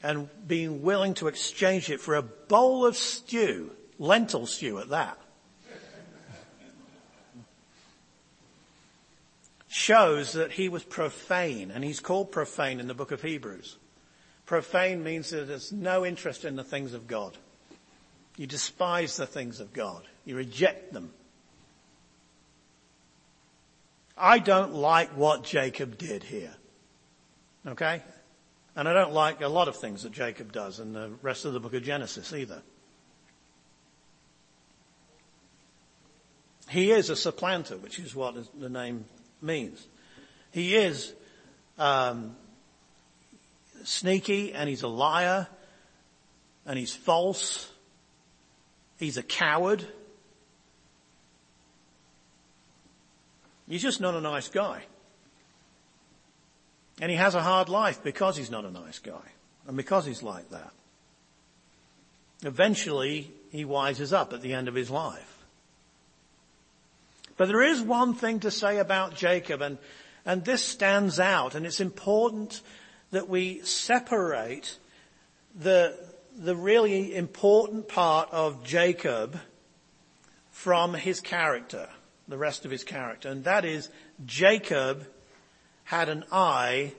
and 0.02 0.30
being 0.48 0.82
willing 0.82 1.14
to 1.16 1.28
exchange 1.28 1.90
it 1.90 2.00
for 2.00 2.16
a 2.16 2.22
bowl 2.22 2.86
of 2.86 2.96
stew, 2.96 3.72
lentil 3.98 4.46
stew 4.46 4.80
at 4.80 4.90
that, 4.90 5.18
shows 9.68 10.34
that 10.34 10.52
he 10.52 10.70
was 10.70 10.84
profane, 10.84 11.72
and 11.72 11.84
he's 11.84 12.00
called 12.00 12.32
profane 12.32 12.80
in 12.80 12.88
the 12.88 12.94
book 12.94 13.12
of 13.12 13.22
Hebrews. 13.22 13.78
Profane 14.46 15.04
means 15.04 15.30
that 15.30 15.48
there's 15.48 15.72
no 15.72 16.06
interest 16.06 16.44
in 16.44 16.56
the 16.56 16.64
things 16.64 16.94
of 16.94 17.08
God. 17.08 17.38
You 18.36 18.48
despise 18.48 19.18
the 19.18 19.28
things 19.28 19.60
of 19.60 19.74
God. 19.74 20.04
You 20.26 20.36
reject 20.36 20.94
them. 20.94 21.12
I 24.18 24.40
don't 24.40 24.74
like 24.74 25.10
what 25.10 25.44
Jacob 25.44 25.98
did 25.98 26.24
here. 26.24 26.54
Okay? 27.68 28.02
And 28.76 28.88
I 28.88 28.94
don't 28.94 29.14
like 29.14 29.42
a 29.42 29.48
lot 29.48 29.68
of 29.68 29.76
things 29.76 30.04
that 30.04 30.12
Jacob 30.12 30.52
does 30.52 30.80
in 30.80 30.94
the 30.94 31.12
rest 31.22 31.46
of 31.46 31.54
the 31.54 31.60
book 31.60 31.74
of 31.74 31.84
Genesis 31.84 32.32
either. 32.34 32.62
He 36.70 36.92
is 36.92 37.10
a 37.10 37.16
supplanter, 37.16 37.78
which 37.78 37.98
is 37.98 38.16
what 38.16 38.36
the 38.60 38.70
name 38.70 39.06
means. 39.42 39.86
He 40.52 40.76
is 40.76 41.14
um, 41.80 42.36
sneaky 43.84 44.54
and 44.54 44.70
he's 44.70 44.84
a 44.84 44.88
liar 44.88 45.48
and 46.66 46.78
he's 46.78 46.94
false. 46.94 47.72
He's 48.98 49.18
a 49.18 49.24
coward. 49.24 49.84
He's 53.68 53.82
just 53.82 54.00
not 54.00 54.14
a 54.14 54.22
nice 54.22 54.50
guy. 54.50 54.84
And 57.02 57.10
he 57.10 57.18
has 57.18 57.36
a 57.36 57.42
hard 57.42 57.70
life 57.70 58.04
because 58.04 58.36
he's 58.36 58.52
not 58.52 58.66
a 58.66 58.72
nice 58.72 59.00
guy 59.00 59.22
and 59.68 59.78
because 59.78 60.06
he's 60.06 60.24
like 60.24 60.50
that. 60.50 60.72
Eventually, 62.44 63.32
he 63.52 63.66
wises 63.66 64.14
up 64.14 64.34
at 64.34 64.42
the 64.42 64.54
end 64.54 64.68
of 64.68 64.76
his 64.76 64.90
life. 64.90 65.38
But 67.38 67.48
there 67.48 67.62
is 67.62 67.82
one 67.82 68.14
thing 68.14 68.42
to 68.42 68.52
say 68.52 68.80
about 68.80 69.16
Jacob 69.16 69.62
and, 69.62 69.78
And 70.26 70.44
this 70.44 70.64
stands 70.64 71.20
out 71.20 71.56
and 71.56 71.66
it's 71.66 71.80
important 71.80 72.62
that 73.12 73.30
we 73.30 73.62
separate 73.62 74.78
the, 75.56 75.98
the 76.38 76.56
really 76.56 77.16
important 77.16 77.88
part 77.88 78.30
of 78.32 78.64
Jacob 78.64 79.40
from 80.52 80.94
his 80.94 81.22
character, 81.22 81.90
the 82.28 82.38
rest 82.38 82.66
of 82.66 82.72
his 82.72 82.84
character. 82.84 83.30
And 83.30 83.46
that 83.46 83.66
is 83.66 83.90
Jacob 84.26 85.08
had 85.90 86.08
an 86.08 86.24
eye 86.32 86.94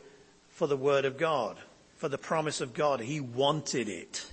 for 0.48 0.66
the 0.66 0.76
word 0.76 1.05
of 1.05 1.16
God, 1.16 1.57
for 1.98 2.09
the 2.09 2.18
promise 2.18 2.61
of 2.61 2.74
God. 2.74 2.98
He 2.98 3.20
wanted 3.20 3.88
it. 3.88 4.26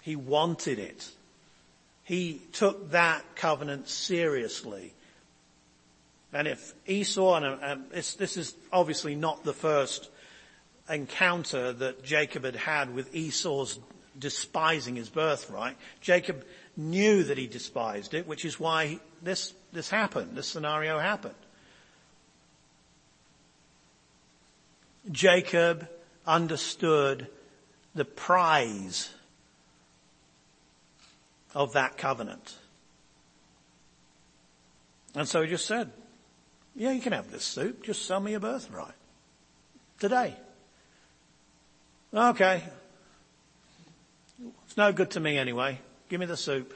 He 0.00 0.14
wanted 0.14 0.78
it. 0.78 1.10
He 2.04 2.40
took 2.52 2.92
that 2.92 3.24
covenant 3.34 3.88
seriously. 3.88 4.94
And 6.32 6.46
if 6.46 6.72
Esau, 6.86 7.34
and 7.34 7.44
uh, 7.44 7.58
um, 7.62 7.84
this 7.90 8.36
is 8.36 8.54
obviously 8.72 9.16
not 9.16 9.42
the 9.42 9.52
first 9.52 10.08
encounter 10.88 11.72
that 11.72 12.04
Jacob 12.04 12.44
had 12.44 12.54
had 12.54 12.94
with 12.94 13.12
Esau's 13.12 13.80
despising 14.16 14.94
his 14.94 15.08
birthright. 15.08 15.76
Jacob 16.00 16.44
knew 16.76 17.24
that 17.24 17.38
he 17.38 17.48
despised 17.48 18.14
it, 18.14 18.28
which 18.28 18.44
is 18.44 18.60
why 18.60 19.00
this, 19.20 19.52
this 19.72 19.90
happened, 19.90 20.36
this 20.36 20.46
scenario 20.46 21.00
happened. 21.00 21.34
Jacob 25.12 25.88
understood 26.26 27.28
the 27.94 28.04
prize 28.04 29.10
of 31.54 31.74
that 31.74 31.96
covenant. 31.98 32.56
And 35.14 35.28
so 35.28 35.42
he 35.42 35.48
just 35.48 35.66
said, 35.66 35.90
yeah, 36.74 36.92
you 36.92 37.02
can 37.02 37.12
have 37.12 37.30
this 37.30 37.44
soup. 37.44 37.84
Just 37.84 38.06
sell 38.06 38.20
me 38.20 38.30
your 38.30 38.40
birthright. 38.40 38.94
Today. 40.00 40.34
Okay. 42.14 42.62
It's 44.64 44.76
no 44.76 44.92
good 44.92 45.10
to 45.12 45.20
me 45.20 45.36
anyway. 45.36 45.78
Give 46.08 46.18
me 46.18 46.26
the 46.26 46.36
soup. 46.36 46.74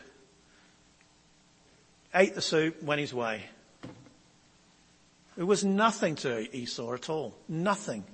Ate 2.15 2.35
the 2.35 2.43
soup, 2.43 2.83
went 2.83 3.01
his 3.01 3.13
way. 3.13 3.43
It 5.37 5.43
was 5.45 5.65
nothing 5.65 6.15
to 6.17 6.55
Esau 6.57 6.95
at 6.95 7.11
all. 7.11 7.35
Nothing. 7.49 8.05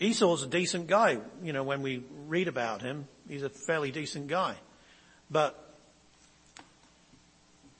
Esau's 0.00 0.42
a 0.42 0.46
decent 0.46 0.86
guy. 0.86 1.18
You 1.42 1.52
know, 1.52 1.62
when 1.62 1.82
we 1.82 2.02
read 2.26 2.48
about 2.48 2.80
him, 2.80 3.06
he's 3.28 3.42
a 3.42 3.50
fairly 3.50 3.90
decent 3.90 4.28
guy. 4.28 4.56
But 5.30 5.56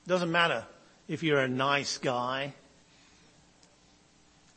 doesn't 0.07 0.31
matter 0.31 0.65
if 1.09 1.23
you're 1.23 1.41
a 1.41 1.49
nice 1.49 1.99
guy 1.99 2.53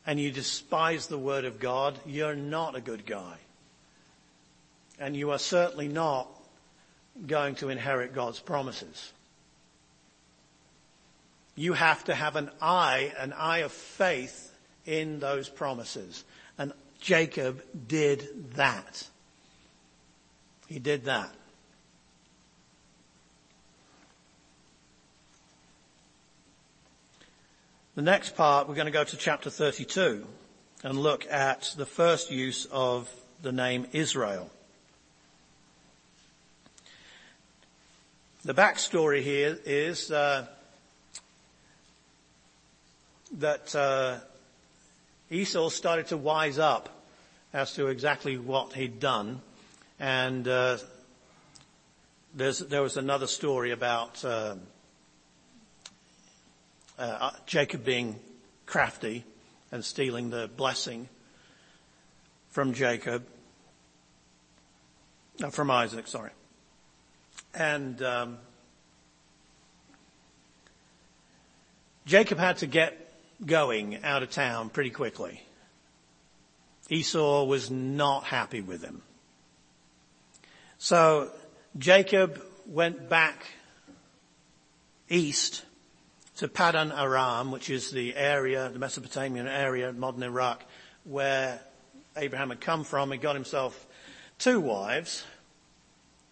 and 0.06 0.20
you 0.20 0.30
despise 0.30 1.06
the 1.06 1.18
word 1.18 1.46
of 1.46 1.58
God, 1.58 1.98
you're 2.04 2.36
not 2.36 2.76
a 2.76 2.80
good 2.80 3.06
guy. 3.06 3.36
And 5.00 5.16
you 5.16 5.30
are 5.30 5.38
certainly 5.38 5.88
not 5.88 6.28
going 7.26 7.54
to 7.56 7.70
inherit 7.70 8.14
God's 8.14 8.40
promises. 8.40 9.12
You 11.56 11.72
have 11.72 12.04
to 12.04 12.14
have 12.14 12.36
an 12.36 12.50
eye, 12.60 13.12
an 13.18 13.32
eye 13.32 13.58
of 13.58 13.72
faith 13.72 14.52
in 14.84 15.20
those 15.20 15.48
promises. 15.48 16.24
Jacob 17.04 17.62
did 17.86 18.54
that. 18.54 19.06
He 20.68 20.78
did 20.78 21.04
that. 21.04 21.34
The 27.94 28.00
next 28.00 28.34
part, 28.36 28.66
we're 28.66 28.74
going 28.74 28.86
to 28.86 28.90
go 28.90 29.04
to 29.04 29.16
chapter 29.18 29.50
32 29.50 30.26
and 30.82 30.98
look 30.98 31.26
at 31.30 31.74
the 31.76 31.84
first 31.84 32.30
use 32.30 32.64
of 32.72 33.10
the 33.42 33.52
name 33.52 33.86
Israel. 33.92 34.50
The 38.46 38.54
backstory 38.54 39.20
here 39.20 39.58
is 39.66 40.10
uh, 40.10 40.46
that 43.32 43.76
uh, 43.76 44.20
Esau 45.30 45.68
started 45.68 46.06
to 46.06 46.16
wise 46.16 46.58
up 46.58 46.88
as 47.54 47.72
to 47.72 47.86
exactly 47.86 48.36
what 48.36 48.72
he'd 48.72 48.98
done, 48.98 49.40
and 50.00 50.48
uh, 50.48 50.76
there 52.34 52.82
was 52.82 52.96
another 52.96 53.28
story 53.28 53.70
about 53.70 54.24
uh, 54.24 54.56
uh, 56.98 57.30
Jacob 57.46 57.84
being 57.84 58.18
crafty 58.66 59.24
and 59.70 59.84
stealing 59.84 60.30
the 60.30 60.50
blessing 60.56 61.08
from 62.50 62.74
Jacob, 62.74 63.24
uh, 65.42 65.50
from 65.50 65.70
Isaac, 65.70 66.08
sorry. 66.08 66.30
And 67.54 68.02
um, 68.02 68.38
Jacob 72.04 72.38
had 72.38 72.56
to 72.58 72.66
get 72.66 73.12
going 73.46 74.02
out 74.02 74.24
of 74.24 74.30
town 74.30 74.70
pretty 74.70 74.90
quickly. 74.90 75.43
Esau 76.90 77.44
was 77.44 77.70
not 77.70 78.24
happy 78.24 78.60
with 78.60 78.82
him. 78.82 79.02
So 80.78 81.30
Jacob 81.78 82.42
went 82.66 83.08
back 83.08 83.46
east 85.08 85.64
to 86.36 86.48
Padan 86.48 86.92
Aram, 86.92 87.50
which 87.52 87.70
is 87.70 87.90
the 87.90 88.14
area, 88.16 88.68
the 88.68 88.78
Mesopotamian 88.78 89.46
area, 89.46 89.92
modern 89.92 90.22
Iraq, 90.22 90.64
where 91.04 91.60
Abraham 92.16 92.50
had 92.50 92.60
come 92.60 92.84
from. 92.84 93.12
He 93.12 93.18
got 93.18 93.34
himself 93.34 93.86
two 94.38 94.60
wives, 94.60 95.24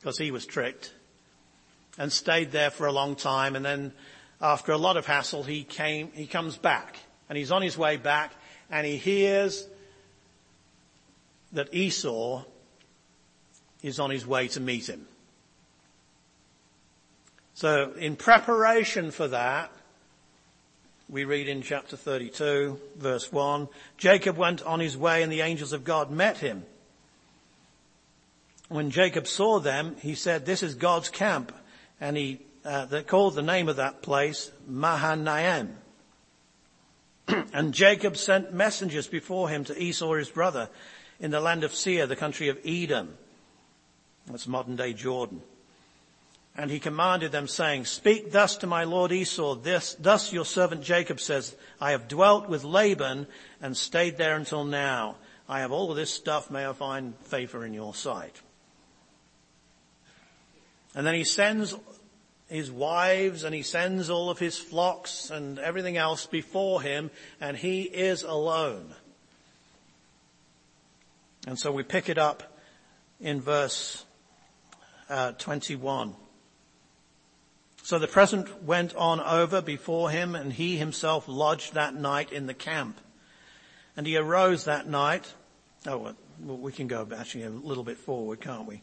because 0.01 0.19
he 0.19 0.31
was 0.31 0.45
tricked, 0.45 0.93
and 1.99 2.13
stayed 2.13 2.51
there 2.51 2.71
for 2.71 2.87
a 2.87 2.93
long 2.93 3.15
time. 3.15 3.55
And 3.57 3.65
then 3.65 3.93
after 4.41 4.73
a 4.73 4.79
lot 4.79 4.97
of 4.97 5.07
hassle, 5.07 5.45
he 5.45 5.63
came, 5.63 6.11
he 6.13 6.27
comes 6.27 6.57
back. 6.57 6.99
And 7.29 7.39
he's 7.39 7.53
on 7.53 7.63
his 7.63 7.79
way 7.79 7.97
back, 7.97 8.33
and 8.71 8.87
he 8.87 8.97
hears 8.97 9.67
that 11.53 11.73
Esau 11.75 12.45
is 13.83 13.99
on 13.99 14.11
his 14.11 14.27
way 14.27 14.49
to 14.49 14.61
meet 14.61 14.89
him. 14.89 15.07
So 17.55 17.93
in 17.93 18.17
preparation 18.17 19.11
for 19.11 19.29
that, 19.29 19.71
we 21.09 21.25
read 21.25 21.49
in 21.49 21.63
chapter 21.63 21.97
32 21.97 22.81
verse 22.97 23.31
1, 23.31 23.69
Jacob 23.99 24.37
went 24.37 24.63
on 24.63 24.81
his 24.81 24.97
way 24.97 25.23
and 25.23 25.31
the 25.31 25.43
angels 25.43 25.73
of 25.73 25.85
God 25.85 26.11
met 26.11 26.39
him. 26.39 26.65
When 28.69 28.91
Jacob 28.91 29.27
saw 29.27 29.59
them, 29.59 29.97
he 30.01 30.15
said, 30.15 30.47
this 30.47 30.63
is 30.63 30.75
God's 30.75 31.11
camp. 31.11 31.53
And 32.01 32.17
he 32.17 32.41
uh, 32.65 32.87
they 32.87 33.03
called 33.03 33.35
the 33.35 33.43
name 33.43 33.69
of 33.69 33.77
that 33.77 34.03
place 34.03 34.51
Mahanaim. 34.69 35.77
and 37.53 37.75
Jacob 37.75 38.17
sent 38.17 38.55
messengers 38.55 39.07
before 39.09 39.49
him 39.49 39.65
to 39.65 39.81
Esau 39.81 40.15
his 40.15 40.29
brother 40.29 40.69
in 41.23 41.31
the 41.31 41.41
land 41.41 41.65
of 41.65 41.73
Seir, 41.73 42.07
the 42.07 42.17
country 42.17 42.49
of 42.49 42.59
Edom. 42.67 43.17
That's 44.27 44.49
modern 44.49 44.77
day 44.77 44.93
Jordan. 44.93 45.41
And 46.57 46.71
he 46.71 46.81
commanded 46.81 47.33
them 47.33 47.49
saying, 47.49 47.87
speak 47.87 48.33
thus 48.33 48.57
to 48.59 48.67
my 48.67 48.85
lord 48.85 49.11
Esau, 49.11 49.55
this, 49.55 49.95
thus 49.99 50.33
your 50.33 50.45
servant 50.45 50.83
Jacob 50.83 51.19
says, 51.19 51.57
I 51.81 51.93
have 51.93 52.09
dwelt 52.09 52.49
with 52.49 52.65
Laban 52.65 53.27
and 53.63 53.75
stayed 53.75 54.19
there 54.19 54.37
until 54.37 54.65
now. 54.65 55.15
I 55.49 55.61
have 55.61 55.73
all 55.73 55.91
of 55.91 55.97
this 55.97 56.13
stuff, 56.13 56.51
may 56.51 56.67
I 56.67 56.73
find 56.73 57.17
favor 57.21 57.65
in 57.65 57.73
your 57.73 57.95
sight. 57.95 58.43
And 60.95 61.07
then 61.07 61.15
he 61.15 61.25
sends 61.25 61.75
his 62.49 62.71
wives 62.71 63.45
and 63.45 63.55
he 63.55 63.63
sends 63.63 64.11
all 64.11 64.29
of 64.29 64.39
his 64.39 64.59
flocks 64.59 65.31
and 65.31 65.59
everything 65.59 65.97
else 65.97 66.27
before 66.27 66.83
him 66.83 67.11
and 67.41 67.57
he 67.57 67.83
is 67.83 68.25
alone. 68.25 68.95
And 71.47 71.59
so 71.59 71.73
we 71.73 71.83
pick 71.83 72.09
it 72.09 72.19
up 72.19 72.43
in 73.21 73.41
verse 73.41 74.05
uh, 75.09 75.33
21. 75.33 76.15
So 77.83 77.99
the 77.99 78.07
present 78.07 78.63
went 78.63 78.95
on 78.95 79.21
over 79.21 79.61
before 79.61 80.11
him 80.11 80.37
and 80.37 80.53
he 80.53 80.77
himself 80.77 81.27
lodged 81.27 81.75
that 81.75 81.95
night 81.95 82.33
in 82.33 82.47
the 82.47 82.55
camp. 82.55 83.01
And 83.97 84.07
he 84.07 84.17
arose 84.17 84.65
that 84.65 84.89
night. 84.89 85.33
Oh, 85.87 86.15
well, 86.39 86.59
we 86.59 86.73
can 86.73 86.87
go 86.87 87.07
actually 87.17 87.45
a 87.45 87.51
little 87.51 87.83
bit 87.83 87.99
forward, 87.99 88.41
can't 88.41 88.67
we? 88.67 88.83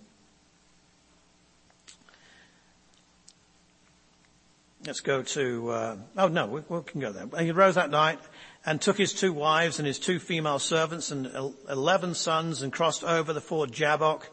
Let's 4.86 5.00
go 5.00 5.24
to, 5.24 5.69
uh, 5.69 5.98
oh 6.17 6.28
no, 6.28 6.45
we, 6.48 6.62
we, 6.67 6.82
can 6.84 7.02
go 7.02 7.12
there. 7.12 7.28
He 7.41 7.52
arose 7.52 7.76
that 7.76 7.89
night 7.89 8.19
and 8.65 8.82
took 8.82 8.98
his 8.98 9.13
two 9.13 9.34
wives 9.34 9.80
and 9.80 9.88
his 9.88 10.00
two 10.00 10.19
female 10.19 10.60
servants 10.60 11.12
and 11.12 11.28
eleven 11.69 12.13
sons 12.13 12.62
and 12.62 12.74
crossed 12.74 13.04
over 13.04 13.34
the 13.34 13.41
ford 13.41 13.72
Jabbok 13.72 14.30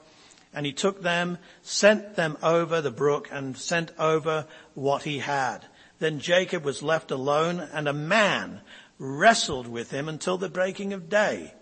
and 0.53 0.65
he 0.65 0.73
took 0.73 1.03
them, 1.03 1.37
sent 1.63 2.17
them 2.17 2.39
over 2.43 2.81
the 2.81 2.91
brook 2.91 3.29
and 3.31 3.57
sent 3.57 3.93
over 3.99 4.47
what 4.75 5.03
he 5.03 5.19
had. 5.19 5.59
Then 5.99 6.19
Jacob 6.19 6.65
was 6.65 6.83
left 6.83 7.11
alone 7.11 7.61
and 7.61 7.87
a 7.87 7.93
man 7.93 8.61
wrestled 8.99 9.69
with 9.69 9.91
him 9.91 10.09
until 10.09 10.39
the 10.39 10.49
breaking 10.49 10.93
of 10.93 11.11
day. 11.11 11.53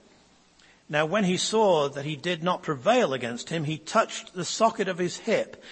Now 0.89 1.07
when 1.07 1.25
he 1.25 1.37
saw 1.37 1.89
that 1.89 2.05
he 2.05 2.15
did 2.15 2.43
not 2.43 2.63
prevail 2.63 3.13
against 3.13 3.51
him, 3.51 3.65
he 3.65 3.79
touched 3.79 4.35
the 4.35 4.45
socket 4.45 4.87
of 4.87 4.99
his 4.99 5.17
hip 5.19 5.63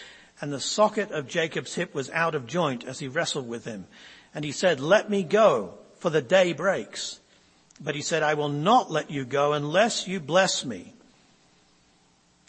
and 0.40 0.52
the 0.52 0.61
socket 0.61 1.12
of 1.12 1.28
Jacob's 1.28 1.74
hip 1.74 1.94
was 1.94 2.11
out 2.11 2.35
of 2.35 2.46
joint 2.46 2.85
as 2.85 2.98
he 2.98 3.07
wrestled 3.07 3.48
with 3.48 3.64
him. 3.64 3.87
And 4.35 4.44
he 4.44 4.52
said, 4.52 4.81
let 4.81 5.09
me 5.09 5.22
go 5.22 5.74
for 6.03 6.11
the 6.11 6.21
day 6.21 6.53
breaks. 6.53 7.21
But 7.81 7.95
he 7.95 8.03
said, 8.03 8.25
I 8.25 8.35
will 8.35 8.49
not 8.49 8.91
let 8.91 9.12
you 9.12 9.25
go 9.25 9.53
unless 9.53 10.09
you 10.09 10.19
bless 10.19 10.65
me. 10.65 10.95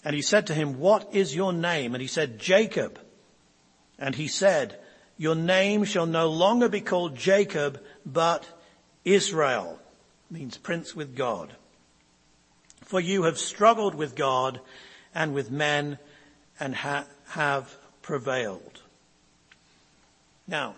And 0.03 0.15
he 0.15 0.23
said 0.23 0.47
to 0.47 0.55
him, 0.55 0.79
what 0.79 1.13
is 1.13 1.35
your 1.35 1.53
name? 1.53 1.93
And 1.93 2.01
he 2.01 2.07
said, 2.07 2.39
Jacob. 2.39 2.99
And 3.99 4.15
he 4.15 4.27
said, 4.27 4.79
your 5.17 5.35
name 5.35 5.83
shall 5.83 6.07
no 6.07 6.29
longer 6.29 6.67
be 6.67 6.81
called 6.81 7.15
Jacob, 7.15 7.79
but 8.03 8.43
Israel 9.05 9.79
means 10.31 10.57
prince 10.57 10.95
with 10.95 11.15
God. 11.15 11.53
For 12.81 12.99
you 12.99 13.23
have 13.23 13.37
struggled 13.37 13.93
with 13.93 14.15
God 14.15 14.59
and 15.13 15.31
with 15.31 15.51
men 15.51 15.99
and 16.59 16.73
ha- 16.73 17.05
have 17.27 17.77
prevailed. 18.01 18.81
Now, 20.47 20.73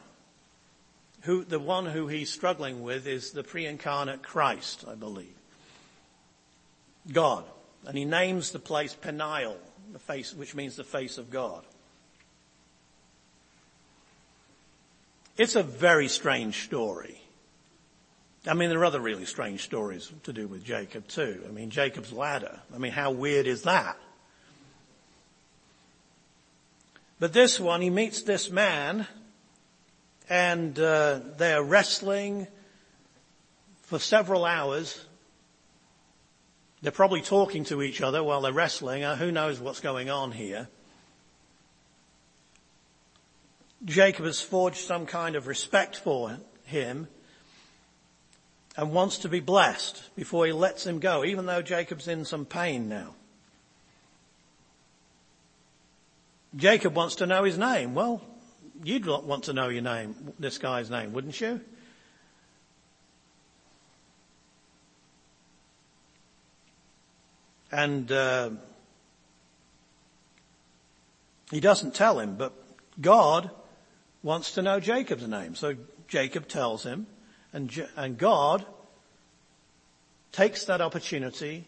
who, 1.25 1.43
the 1.43 1.59
one 1.59 1.85
who 1.85 2.07
he's 2.07 2.31
struggling 2.31 2.83
with 2.83 3.07
is 3.07 3.31
the 3.31 3.43
pre-incarnate 3.43 4.21
Christ, 4.21 4.85
I 4.87 4.95
believe. 4.95 5.35
God. 7.11 7.43
And 7.85 7.97
he 7.97 8.05
names 8.05 8.51
the 8.51 8.59
place 8.59 8.93
Peniel, 8.93 9.57
the 9.91 9.99
face, 9.99 10.33
which 10.33 10.55
means 10.55 10.75
the 10.75 10.83
face 10.83 11.17
of 11.17 11.29
God. 11.29 11.63
It's 15.37 15.55
a 15.55 15.63
very 15.63 16.07
strange 16.07 16.63
story. 16.65 17.21
I 18.47 18.53
mean, 18.53 18.69
there 18.69 18.79
are 18.79 18.85
other 18.85 19.01
really 19.01 19.25
strange 19.25 19.63
stories 19.63 20.11
to 20.23 20.33
do 20.33 20.47
with 20.47 20.63
Jacob 20.63 21.07
too. 21.07 21.43
I 21.47 21.51
mean, 21.51 21.71
Jacob's 21.71 22.13
ladder. 22.13 22.59
I 22.73 22.77
mean, 22.77 22.91
how 22.91 23.11
weird 23.11 23.47
is 23.47 23.63
that? 23.63 23.97
But 27.19 27.33
this 27.33 27.59
one, 27.59 27.81
he 27.81 27.89
meets 27.89 28.21
this 28.21 28.49
man 28.49 29.07
and 30.29 30.77
uh, 30.79 31.19
they're 31.37 31.63
wrestling 31.63 32.47
for 33.83 33.99
several 33.99 34.45
hours. 34.45 35.05
They're 36.81 36.91
probably 36.91 37.21
talking 37.21 37.63
to 37.65 37.81
each 37.81 38.01
other 38.01 38.23
while 38.23 38.41
they're 38.41 38.53
wrestling. 38.53 39.03
Uh, 39.03 39.15
who 39.15 39.31
knows 39.31 39.59
what's 39.59 39.79
going 39.79 40.09
on 40.09 40.31
here? 40.31 40.67
Jacob 43.83 44.25
has 44.25 44.41
forged 44.41 44.77
some 44.77 45.05
kind 45.05 45.35
of 45.35 45.47
respect 45.47 45.97
for 45.97 46.37
him 46.63 47.07
and 48.77 48.91
wants 48.91 49.19
to 49.19 49.29
be 49.29 49.39
blessed 49.39 50.01
before 50.15 50.45
he 50.45 50.51
lets 50.51 50.85
him 50.85 50.99
go, 50.99 51.23
even 51.23 51.45
though 51.45 51.61
Jacob's 51.61 52.07
in 52.07 52.25
some 52.25 52.45
pain 52.45 52.89
now. 52.89 53.13
Jacob 56.55 56.95
wants 56.95 57.15
to 57.15 57.25
know 57.25 57.43
his 57.43 57.57
name. 57.57 57.93
Well, 57.93 58.21
you'd 58.83 59.05
want 59.05 59.45
to 59.45 59.53
know 59.53 59.69
your 59.69 59.81
name, 59.81 60.15
this 60.39 60.57
guy's 60.57 60.89
name, 60.89 61.13
wouldn't 61.13 61.39
you? 61.39 61.61
And 67.71 68.11
uh, 68.11 68.51
he 71.51 71.59
doesn't 71.59 71.93
tell 71.93 72.19
him, 72.19 72.35
but 72.35 72.53
God 73.01 73.49
wants 74.23 74.53
to 74.53 74.61
know 74.61 74.79
Jacob's 74.79 75.27
name. 75.27 75.55
So 75.55 75.75
Jacob 76.07 76.47
tells 76.47 76.83
him, 76.83 77.07
and, 77.51 77.87
and 77.95 78.17
God 78.17 78.65
takes 80.31 80.65
that 80.65 80.81
opportunity 80.81 81.65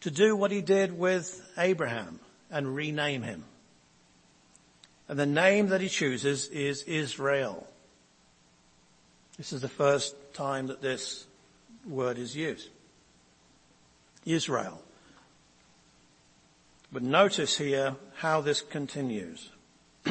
to 0.00 0.10
do 0.10 0.36
what 0.36 0.50
he 0.50 0.60
did 0.60 0.96
with 0.96 1.40
Abraham 1.58 2.20
and 2.50 2.74
rename 2.74 3.22
him. 3.22 3.44
And 5.08 5.18
the 5.18 5.26
name 5.26 5.68
that 5.68 5.80
he 5.80 5.88
chooses 5.88 6.48
is 6.48 6.82
Israel. 6.82 7.66
This 9.36 9.52
is 9.52 9.60
the 9.60 9.68
first 9.68 10.14
time 10.34 10.66
that 10.68 10.80
this 10.82 11.26
word 11.86 12.18
is 12.18 12.34
used. 12.34 12.68
Israel. 14.24 14.82
But 16.92 17.02
notice 17.02 17.58
here 17.58 17.96
how 18.16 18.40
this 18.40 18.62
continues. 18.62 19.50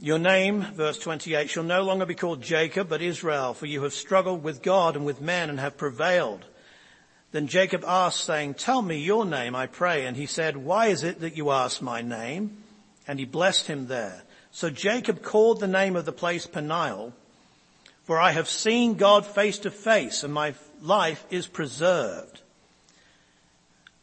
Your 0.00 0.18
name, 0.18 0.62
verse 0.62 0.98
28, 0.98 1.48
shall 1.48 1.62
no 1.62 1.82
longer 1.82 2.06
be 2.06 2.16
called 2.16 2.42
Jacob, 2.42 2.88
but 2.88 3.00
Israel, 3.02 3.54
for 3.54 3.66
you 3.66 3.84
have 3.84 3.92
struggled 3.92 4.42
with 4.42 4.60
God 4.60 4.96
and 4.96 5.06
with 5.06 5.20
men 5.20 5.48
and 5.48 5.60
have 5.60 5.76
prevailed. 5.76 6.44
Then 7.32 7.46
Jacob 7.48 7.84
asked, 7.86 8.24
saying, 8.24 8.54
Tell 8.54 8.82
me 8.82 8.98
your 8.98 9.24
name, 9.24 9.56
I 9.56 9.66
pray. 9.66 10.06
And 10.06 10.16
he 10.16 10.26
said, 10.26 10.56
Why 10.56 10.86
is 10.86 11.02
it 11.02 11.20
that 11.20 11.36
you 11.36 11.50
ask 11.50 11.82
my 11.82 12.02
name? 12.02 12.58
And 13.08 13.18
he 13.18 13.24
blessed 13.24 13.66
him 13.66 13.88
there. 13.88 14.22
So 14.52 14.70
Jacob 14.70 15.22
called 15.22 15.60
the 15.60 15.66
name 15.66 15.96
of 15.96 16.04
the 16.04 16.12
place 16.12 16.46
Peniel, 16.46 17.14
for 18.04 18.20
I 18.20 18.32
have 18.32 18.48
seen 18.48 18.94
God 18.94 19.26
face 19.26 19.58
to 19.60 19.70
face, 19.70 20.22
and 20.22 20.32
my 20.32 20.54
life 20.82 21.24
is 21.30 21.46
preserved. 21.46 22.42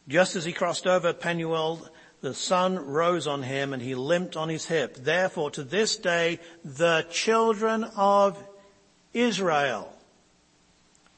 Just 0.08 0.34
as 0.34 0.44
he 0.44 0.52
crossed 0.52 0.88
over 0.88 1.12
Penuel, 1.12 1.88
the 2.20 2.34
sun 2.34 2.78
rose 2.78 3.28
on 3.28 3.44
him 3.44 3.72
and 3.72 3.80
he 3.80 3.94
limped 3.94 4.36
on 4.36 4.48
his 4.48 4.66
hip. 4.66 4.96
Therefore 4.96 5.52
to 5.52 5.62
this 5.62 5.96
day, 5.96 6.40
the 6.64 7.06
children 7.10 7.84
of 7.96 8.42
Israel 9.14 9.92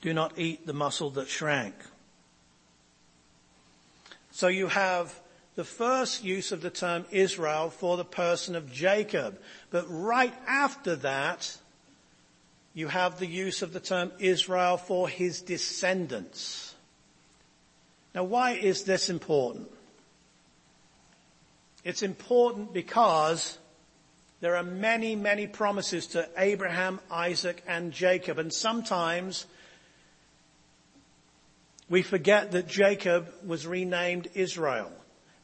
do 0.03 0.13
not 0.13 0.39
eat 0.39 0.67
the 0.67 0.73
muscle 0.73 1.11
that 1.13 1.29
shrank. 1.29 1.75
So 4.33 4.49
you 4.49 4.69
have 4.69 5.19
the 5.55 5.65
first 5.65 6.25
use 6.25 6.53
of 6.53 6.63
the 6.63 6.71
term 6.71 7.05
Israel 7.11 7.71
for 7.71 7.97
the 7.97 8.05
person 8.05 8.57
of 8.57 8.73
Jacob. 8.73 9.39
But 9.71 9.85
right 9.89 10.35
after 10.49 10.97
that, 10.97 11.57
you 12.75 12.89
have 12.89 13.19
the 13.19 13.27
use 13.27 13.61
of 13.61 13.75
the 13.75 13.81
term 13.81 14.11
Israel 14.19 14.79
for 14.79 15.09
his 15.09 15.43
descendants. 15.43 16.75
Now 18.15 18.25
why 18.25 18.53
is 18.53 18.85
this 18.85 19.11
important? 19.11 19.71
It's 21.85 22.03
important 22.03 22.73
because 22.73 23.59
there 24.41 24.57
are 24.57 24.63
many, 24.63 25.15
many 25.15 25.47
promises 25.47 26.07
to 26.09 26.27
Abraham, 26.39 27.01
Isaac, 27.11 27.63
and 27.67 27.93
Jacob. 27.93 28.39
And 28.39 28.53
sometimes 28.53 29.47
we 31.93 32.01
forget 32.01 32.53
that 32.53 32.67
Jacob 32.67 33.31
was 33.47 33.67
renamed 33.67 34.27
Israel. 34.33 34.91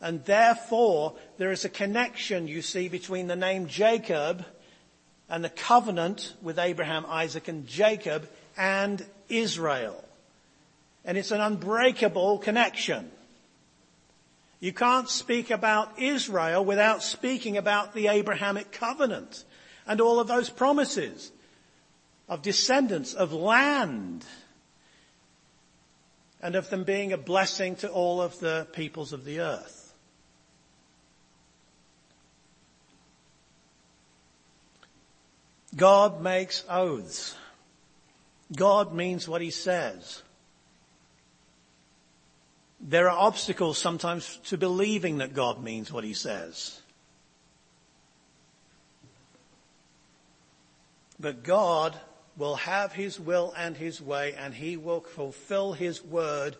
And 0.00 0.24
therefore, 0.24 1.12
there 1.36 1.52
is 1.52 1.66
a 1.66 1.68
connection, 1.68 2.48
you 2.48 2.62
see, 2.62 2.88
between 2.88 3.26
the 3.26 3.36
name 3.36 3.66
Jacob 3.66 4.46
and 5.28 5.44
the 5.44 5.50
covenant 5.50 6.32
with 6.40 6.58
Abraham, 6.58 7.04
Isaac, 7.06 7.48
and 7.48 7.66
Jacob 7.66 8.26
and 8.56 9.04
Israel. 9.28 10.02
And 11.04 11.18
it's 11.18 11.32
an 11.32 11.42
unbreakable 11.42 12.38
connection. 12.38 13.10
You 14.58 14.72
can't 14.72 15.10
speak 15.10 15.50
about 15.50 15.98
Israel 15.98 16.64
without 16.64 17.02
speaking 17.02 17.58
about 17.58 17.92
the 17.92 18.08
Abrahamic 18.08 18.72
covenant 18.72 19.44
and 19.86 20.00
all 20.00 20.18
of 20.18 20.28
those 20.28 20.48
promises 20.48 21.30
of 22.26 22.40
descendants, 22.40 23.12
of 23.12 23.34
land, 23.34 24.24
and 26.42 26.54
of 26.54 26.70
them 26.70 26.84
being 26.84 27.12
a 27.12 27.18
blessing 27.18 27.76
to 27.76 27.88
all 27.88 28.20
of 28.20 28.38
the 28.40 28.66
peoples 28.72 29.12
of 29.12 29.24
the 29.24 29.40
earth. 29.40 29.92
God 35.76 36.22
makes 36.22 36.64
oaths. 36.68 37.36
God 38.54 38.94
means 38.94 39.28
what 39.28 39.40
he 39.40 39.50
says. 39.50 40.22
There 42.80 43.10
are 43.10 43.18
obstacles 43.18 43.76
sometimes 43.76 44.38
to 44.46 44.56
believing 44.56 45.18
that 45.18 45.34
God 45.34 45.62
means 45.62 45.92
what 45.92 46.04
he 46.04 46.14
says. 46.14 46.80
But 51.20 51.42
God 51.42 51.98
will 52.38 52.54
have 52.54 52.92
his 52.92 53.18
will 53.18 53.52
and 53.56 53.76
his 53.76 54.00
way 54.00 54.32
and 54.34 54.54
he 54.54 54.76
will 54.76 55.00
fulfill 55.00 55.72
his 55.72 56.02
word 56.02 56.56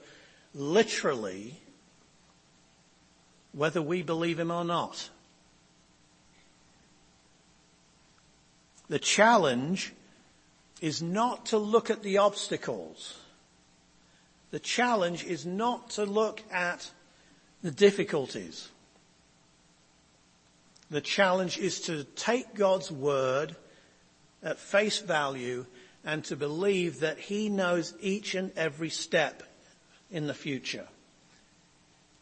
literally 0.53 1.59
whether 3.53 3.81
we 3.81 4.03
believe 4.03 4.39
him 4.39 4.51
or 4.51 4.65
not. 4.65 5.09
The 8.89 8.99
challenge 8.99 9.93
is 10.81 11.01
not 11.01 11.47
to 11.47 11.59
look 11.59 11.91
at 11.91 12.03
the 12.03 12.19
obstacles. 12.19 13.17
The 14.51 14.59
challenge 14.59 15.25
is 15.25 15.47
not 15.47 15.91
to 15.91 16.05
look 16.05 16.43
at 16.51 16.91
the 17.63 17.71
difficulties. 17.71 18.69
The 20.91 21.01
challenge 21.03 21.59
is 21.59 21.83
to 21.83 22.05
take 22.05 22.55
God's 22.55 22.91
word 22.91 23.55
at 24.43 24.59
face 24.59 24.99
value 24.99 25.67
and 26.05 26.25
to 26.25 26.37
believe 26.37 27.01
that 27.01 27.19
he 27.19 27.49
knows 27.49 27.95
each 28.01 28.35
and 28.35 28.53
every 28.57 28.91
step 28.91 29.43
in 30.11 30.27
the 30.27 30.35
future. 30.35 30.87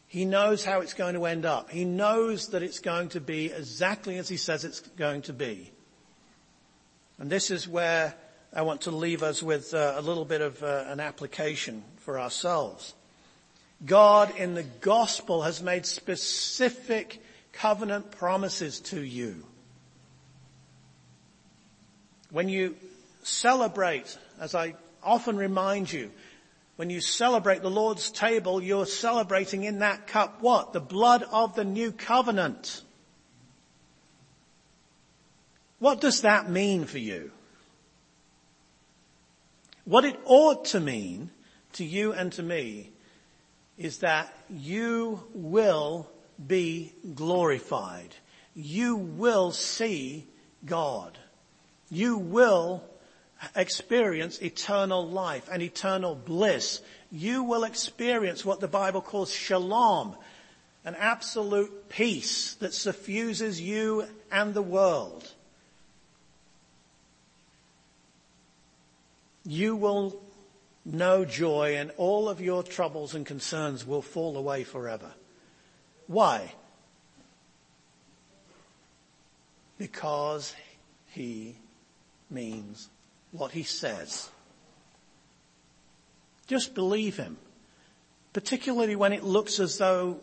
He 0.07 0.25
knows 0.25 0.63
how 0.63 0.81
it's 0.81 0.93
going 0.93 1.15
to 1.15 1.25
end 1.25 1.45
up. 1.45 1.69
He 1.69 1.85
knows 1.85 2.49
that 2.49 2.63
it's 2.63 2.79
going 2.79 3.09
to 3.09 3.21
be 3.21 3.47
exactly 3.47 4.17
as 4.17 4.29
he 4.29 4.37
says 4.37 4.63
it's 4.63 4.79
going 4.79 5.23
to 5.23 5.33
be. 5.33 5.71
And 7.19 7.29
this 7.29 7.51
is 7.51 7.67
where 7.67 8.15
I 8.53 8.61
want 8.61 8.81
to 8.81 8.91
leave 8.91 9.21
us 9.21 9.43
with 9.43 9.73
uh, 9.73 9.95
a 9.97 10.01
little 10.01 10.25
bit 10.25 10.41
of 10.41 10.63
uh, 10.63 10.85
an 10.87 10.99
application 10.99 11.83
for 11.97 12.19
ourselves. 12.19 12.93
God 13.85 14.35
in 14.37 14.53
the 14.53 14.63
gospel 14.63 15.41
has 15.43 15.61
made 15.61 15.85
specific 15.85 17.21
covenant 17.51 18.11
promises 18.11 18.79
to 18.79 19.01
you. 19.01 19.45
When 22.31 22.49
you 22.49 22.75
celebrate, 23.23 24.17
as 24.39 24.53
I 24.55 24.75
often 25.03 25.37
remind 25.37 25.91
you, 25.91 26.11
when 26.75 26.89
you 26.89 27.01
celebrate 27.01 27.61
the 27.61 27.71
Lord's 27.71 28.11
table, 28.11 28.61
you're 28.61 28.85
celebrating 28.85 29.63
in 29.63 29.79
that 29.79 30.07
cup 30.07 30.41
what? 30.41 30.73
The 30.73 30.79
blood 30.79 31.23
of 31.23 31.55
the 31.55 31.65
new 31.65 31.91
covenant. 31.91 32.83
What 35.79 36.01
does 36.01 36.21
that 36.21 36.49
mean 36.49 36.85
for 36.85 36.99
you? 36.99 37.31
What 39.85 40.05
it 40.05 40.19
ought 40.25 40.65
to 40.65 40.79
mean 40.79 41.31
to 41.73 41.85
you 41.85 42.13
and 42.13 42.31
to 42.33 42.43
me 42.43 42.91
is 43.77 43.99
that 43.99 44.33
you 44.49 45.23
will 45.33 46.09
be 46.45 46.93
glorified. 47.15 48.13
You 48.53 48.97
will 48.97 49.51
see 49.51 50.27
God. 50.65 51.17
You 51.89 52.17
will 52.17 52.83
experience 53.55 54.41
eternal 54.41 55.07
life 55.07 55.47
and 55.51 55.61
eternal 55.61 56.15
bliss. 56.15 56.81
You 57.11 57.43
will 57.43 57.63
experience 57.63 58.43
what 58.43 58.59
the 58.59 58.67
Bible 58.67 59.01
calls 59.01 59.31
shalom, 59.31 60.15
an 60.83 60.95
absolute 60.95 61.89
peace 61.89 62.55
that 62.55 62.73
suffuses 62.73 63.61
you 63.61 64.05
and 64.31 64.53
the 64.53 64.61
world. 64.61 65.31
You 69.45 69.75
will 69.77 70.21
know 70.83 71.23
joy 71.23 71.77
and 71.77 71.91
all 71.97 72.27
of 72.27 72.41
your 72.41 72.63
troubles 72.63 73.15
and 73.15 73.25
concerns 73.25 73.85
will 73.85 74.01
fall 74.01 74.35
away 74.35 74.63
forever. 74.63 75.13
Why? 76.07 76.53
Because 79.77 80.53
he 81.07 81.55
means 82.29 82.89
what 83.31 83.51
he 83.51 83.63
says. 83.63 84.29
Just 86.47 86.75
believe 86.75 87.17
him. 87.17 87.37
Particularly 88.33 88.95
when 88.95 89.13
it 89.13 89.23
looks 89.23 89.59
as 89.59 89.77
though 89.77 90.19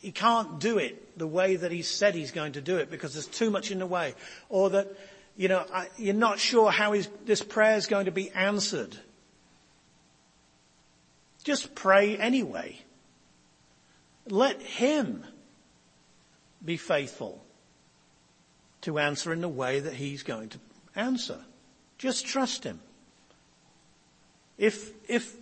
he 0.00 0.12
can't 0.12 0.60
do 0.60 0.78
it 0.78 1.18
the 1.18 1.26
way 1.26 1.56
that 1.56 1.72
he 1.72 1.82
said 1.82 2.14
he's 2.14 2.30
going 2.30 2.52
to 2.52 2.60
do 2.60 2.76
it 2.76 2.90
because 2.90 3.14
there's 3.14 3.26
too 3.26 3.50
much 3.50 3.70
in 3.70 3.78
the 3.78 3.86
way. 3.86 4.14
Or 4.48 4.70
that, 4.70 4.88
you 5.36 5.48
know, 5.48 5.64
you're 5.96 6.14
not 6.14 6.38
sure 6.38 6.70
how 6.70 6.94
this 7.24 7.42
prayer 7.42 7.76
is 7.76 7.86
going 7.86 8.06
to 8.06 8.12
be 8.12 8.30
answered. 8.30 8.96
Just 11.44 11.74
pray 11.74 12.16
anyway. 12.16 12.78
Let 14.26 14.60
him 14.60 15.24
be 16.64 16.76
faithful 16.76 17.42
to 18.82 18.98
answer 18.98 19.32
in 19.32 19.40
the 19.40 19.48
way 19.48 19.80
that 19.80 19.94
he's 19.94 20.22
going 20.22 20.50
to 20.50 20.58
answer. 20.98 21.38
Just 21.96 22.26
trust 22.26 22.64
him. 22.64 22.80
If, 24.58 24.90
if 25.08 25.34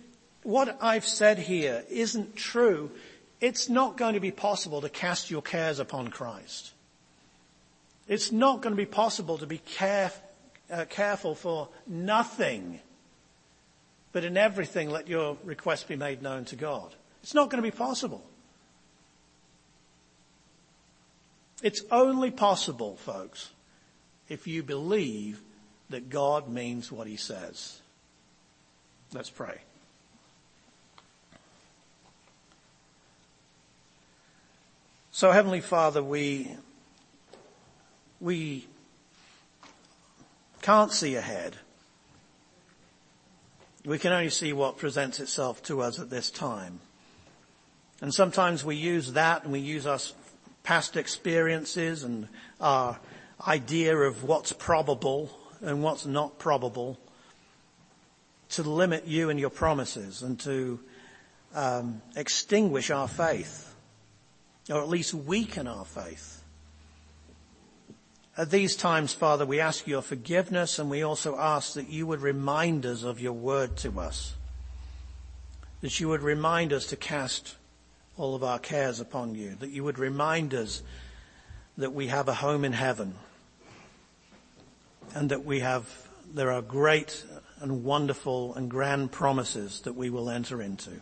what 0.43 0.77
I've 0.81 1.05
said 1.05 1.39
here 1.39 1.83
isn't 1.89 2.35
true, 2.35 2.91
it's 3.41 3.67
not 3.67 3.97
going 3.97 4.13
to 4.13 4.19
be 4.19 4.31
possible 4.31 4.81
to 4.81 4.89
cast 4.89 5.29
your 5.29 5.41
cares 5.41 5.79
upon 5.79 6.09
Christ. 6.09 6.71
It's 8.07 8.31
not 8.31 8.61
going 8.61 8.71
to 8.71 8.77
be 8.77 8.85
possible 8.85 9.37
to 9.39 9.47
be 9.47 9.57
care, 9.57 10.11
uh, 10.71 10.85
careful 10.85 11.35
for 11.35 11.67
nothing, 11.85 12.79
but 14.13 14.23
in 14.23 14.37
everything 14.37 14.89
let 14.89 15.07
your 15.07 15.37
request 15.43 15.87
be 15.87 15.95
made 15.95 16.21
known 16.21 16.45
to 16.45 16.55
God. 16.55 16.95
It's 17.21 17.33
not 17.33 17.49
going 17.49 17.61
to 17.61 17.69
be 17.69 17.75
possible. 17.75 18.23
It's 21.61 21.81
only 21.91 22.31
possible, 22.31 22.95
folks, 22.97 23.49
if 24.29 24.47
you 24.47 24.63
believe 24.63 25.41
that 25.89 26.09
God 26.09 26.49
means 26.49 26.91
what 26.91 27.07
he 27.07 27.15
says. 27.15 27.79
Let's 29.13 29.29
pray. 29.29 29.59
So 35.11 35.31
Heavenly 35.31 35.61
Father, 35.61 36.03
we, 36.03 36.51
we 38.19 38.67
can't 40.61 40.91
see 40.91 41.15
ahead. 41.15 41.55
We 43.85 43.97
can 43.97 44.11
only 44.11 44.29
see 44.29 44.53
what 44.53 44.77
presents 44.77 45.19
itself 45.19 45.63
to 45.63 45.81
us 45.81 45.97
at 45.97 46.09
this 46.09 46.29
time. 46.29 46.81
And 48.01 48.13
sometimes 48.13 48.63
we 48.63 48.75
use 48.75 49.13
that 49.13 49.43
and 49.43 49.51
we 49.51 49.59
use 49.59 49.87
our 49.87 49.97
past 50.61 50.97
experiences 50.97 52.03
and 52.03 52.27
our 52.59 52.99
idea 53.47 53.95
of 53.97 54.23
what's 54.23 54.51
probable 54.51 55.31
and 55.61 55.83
what's 55.83 56.05
not 56.05 56.39
probable 56.39 56.97
to 58.49 58.63
limit 58.63 59.05
you 59.05 59.29
and 59.29 59.39
your 59.39 59.49
promises 59.49 60.21
and 60.21 60.39
to 60.39 60.79
um, 61.53 62.01
extinguish 62.15 62.89
our 62.91 63.07
faith 63.07 63.75
or 64.69 64.81
at 64.81 64.89
least 64.89 65.13
weaken 65.13 65.67
our 65.67 65.85
faith. 65.85 66.43
At 68.37 68.51
these 68.51 68.75
times, 68.75 69.13
Father, 69.13 69.45
we 69.45 69.59
ask 69.59 69.87
your 69.87 70.01
forgiveness 70.01 70.77
and 70.77 70.89
we 70.89 71.01
also 71.01 71.37
ask 71.37 71.73
that 71.73 71.89
you 71.89 72.05
would 72.05 72.21
remind 72.21 72.85
us 72.85 73.03
of 73.03 73.19
your 73.19 73.33
word 73.33 73.77
to 73.77 73.99
us. 73.99 74.35
That 75.81 75.99
you 75.99 76.09
would 76.09 76.21
remind 76.21 76.73
us 76.73 76.87
to 76.87 76.95
cast 76.95 77.55
all 78.17 78.35
of 78.35 78.43
our 78.43 78.59
cares 78.59 78.99
upon 78.99 79.35
you. 79.35 79.55
That 79.59 79.71
you 79.71 79.83
would 79.83 79.97
remind 79.97 80.53
us 80.53 80.83
that 81.77 81.93
we 81.93 82.07
have 82.07 82.27
a 82.27 82.33
home 82.33 82.63
in 82.63 82.73
heaven 82.73 83.15
and 85.15 85.31
that 85.31 85.45
we 85.45 85.59
have, 85.59 85.89
there 86.33 86.51
are 86.51 86.61
great 86.61 87.23
and 87.61 87.83
wonderful 87.83 88.53
and 88.55 88.69
grand 88.69 89.11
promises 89.11 89.81
that 89.81 89.93
we 89.93 90.09
will 90.09 90.29
enter 90.29 90.61
into. 90.61 91.01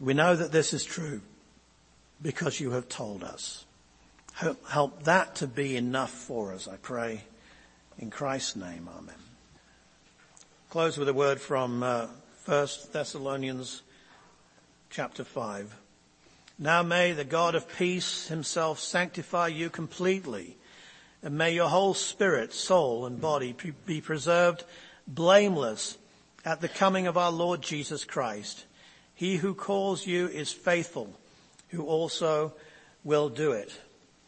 We 0.00 0.14
know 0.14 0.36
that 0.36 0.52
this 0.52 0.72
is 0.72 0.84
true 0.84 1.22
because 2.22 2.60
you 2.60 2.72
have 2.72 2.88
told 2.88 3.24
us. 3.24 3.64
Help, 4.34 4.68
help 4.68 5.04
that 5.04 5.36
to 5.36 5.46
be 5.46 5.76
enough 5.76 6.10
for 6.10 6.52
us, 6.52 6.68
I 6.68 6.76
pray. 6.76 7.22
In 7.98 8.10
Christ's 8.10 8.56
name, 8.56 8.88
amen. 8.94 9.14
Close 10.68 10.98
with 10.98 11.08
a 11.08 11.14
word 11.14 11.40
from 11.40 11.82
uh, 11.82 12.08
1 12.44 12.68
Thessalonians 12.92 13.82
chapter 14.90 15.24
5. 15.24 15.74
Now 16.58 16.82
may 16.82 17.12
the 17.12 17.24
God 17.24 17.54
of 17.54 17.68
peace 17.76 18.28
himself 18.28 18.78
sanctify 18.78 19.48
you 19.48 19.70
completely 19.70 20.56
and 21.26 21.36
may 21.36 21.52
your 21.52 21.68
whole 21.68 21.92
spirit, 21.92 22.52
soul 22.52 23.04
and 23.04 23.20
body 23.20 23.52
be 23.84 24.00
preserved 24.00 24.62
blameless 25.08 25.98
at 26.44 26.60
the 26.60 26.68
coming 26.68 27.08
of 27.08 27.16
our 27.16 27.32
Lord 27.32 27.62
Jesus 27.62 28.04
Christ. 28.04 28.64
He 29.12 29.34
who 29.34 29.52
calls 29.52 30.06
you 30.06 30.28
is 30.28 30.52
faithful, 30.52 31.12
who 31.70 31.84
also 31.84 32.52
will 33.02 33.28
do 33.28 33.50
it. 33.50 33.76